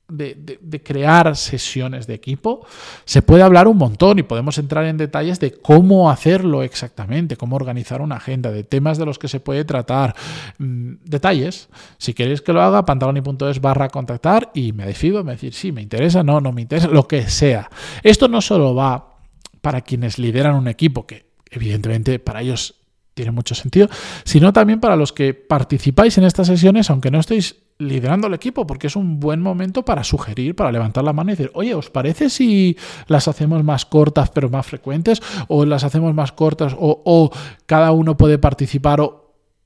de, 0.07 0.81
crear 0.83 1.35
sesiones 1.35 2.07
de 2.07 2.13
equipo, 2.13 2.65
se 3.05 3.21
puede 3.21 3.43
hablar 3.43 3.67
un 3.67 3.77
montón 3.77 4.19
y 4.19 4.23
podemos 4.23 4.57
entrar 4.57 4.85
en 4.85 4.97
detalles 4.97 5.39
de 5.39 5.51
cómo 5.51 6.09
hacerlo 6.09 6.63
exactamente, 6.63 7.37
cómo 7.37 7.55
organizar 7.55 8.01
una 8.01 8.17
agenda, 8.17 8.51
de 8.51 8.63
temas 8.63 8.97
de 8.97 9.05
los 9.05 9.17
que 9.17 9.27
se 9.27 9.39
puede 9.39 9.65
tratar, 9.65 10.15
mm, 10.59 10.93
detalles. 11.03 11.69
Si 11.97 12.13
queréis 12.13 12.41
que 12.41 12.53
lo 12.53 12.61
haga, 12.61 12.85
pantaloni.es 12.85 13.61
barra 13.61 13.89
contactar 13.89 14.51
y 14.53 14.73
me 14.73 14.85
decido, 14.85 15.23
me 15.23 15.33
decir, 15.33 15.53
sí, 15.53 15.71
me 15.71 15.81
interesa, 15.81 16.23
no, 16.23 16.39
no 16.39 16.51
me 16.51 16.61
interesa, 16.61 16.87
lo 16.87 17.07
que 17.07 17.27
sea. 17.29 17.69
Esto 18.03 18.27
no 18.27 18.41
solo 18.41 18.75
va 18.75 19.17
para 19.61 19.81
quienes 19.81 20.19
lideran 20.19 20.55
un 20.55 20.67
equipo, 20.67 21.07
que 21.07 21.25
evidentemente 21.49 22.19
para 22.19 22.41
ellos 22.41 22.84
tiene 23.15 23.31
mucho 23.31 23.55
sentido, 23.55 23.89
sino 24.25 24.53
también 24.53 24.79
para 24.79 24.95
los 24.95 25.13
que 25.13 25.33
participáis 25.33 26.17
en 26.17 26.25
estas 26.25 26.47
sesiones, 26.47 26.89
aunque 26.89 27.09
no 27.09 27.19
estéis 27.19 27.55
liderando 27.77 28.27
el 28.27 28.33
equipo, 28.33 28.67
porque 28.67 28.87
es 28.87 28.95
un 28.95 29.19
buen 29.19 29.41
momento 29.41 29.83
para 29.83 30.03
sugerir, 30.03 30.55
para 30.55 30.71
levantar 30.71 31.03
la 31.03 31.13
mano 31.13 31.31
y 31.31 31.35
decir, 31.35 31.51
oye, 31.53 31.73
¿os 31.73 31.89
parece 31.89 32.29
si 32.29 32.77
las 33.07 33.27
hacemos 33.27 33.63
más 33.63 33.85
cortas 33.85 34.29
pero 34.29 34.49
más 34.49 34.65
frecuentes? 34.65 35.21
¿O 35.47 35.65
las 35.65 35.83
hacemos 35.83 36.13
más 36.13 36.33
cortas 36.33 36.75
o, 36.77 37.31
cada 37.65 37.91
uno 37.91 38.17
puede 38.17 38.37
participar? 38.37 39.01
O... 39.01 39.24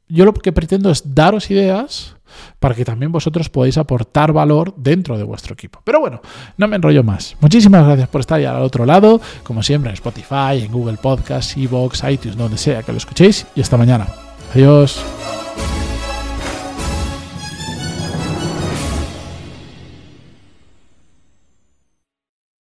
Yo 0.09 0.25
lo 0.25 0.33
que 0.33 0.51
pretendo 0.51 0.89
es 0.89 1.15
daros 1.15 1.49
ideas 1.51 2.15
para 2.59 2.75
que 2.75 2.85
también 2.85 3.11
vosotros 3.11 3.49
podáis 3.49 3.77
aportar 3.77 4.33
valor 4.33 4.73
dentro 4.75 5.17
de 5.17 5.23
vuestro 5.23 5.53
equipo. 5.53 5.81
Pero 5.83 5.99
bueno, 5.99 6.21
no 6.57 6.67
me 6.67 6.75
enrollo 6.75 7.03
más. 7.03 7.35
Muchísimas 7.39 7.85
gracias 7.85 8.09
por 8.09 8.21
estar 8.21 8.39
ya 8.39 8.55
al 8.55 8.63
otro 8.63 8.85
lado, 8.85 9.21
como 9.43 9.63
siempre 9.63 9.89
en 9.89 9.93
Spotify, 9.95 10.63
en 10.63 10.71
Google 10.71 10.97
Podcasts, 10.97 11.55
Evox, 11.57 12.03
iTunes, 12.09 12.37
donde 12.37 12.57
sea 12.57 12.83
que 12.83 12.91
lo 12.91 12.97
escuchéis 12.97 13.45
y 13.55 13.61
hasta 13.61 13.77
mañana. 13.77 14.07
Adiós. 14.53 15.03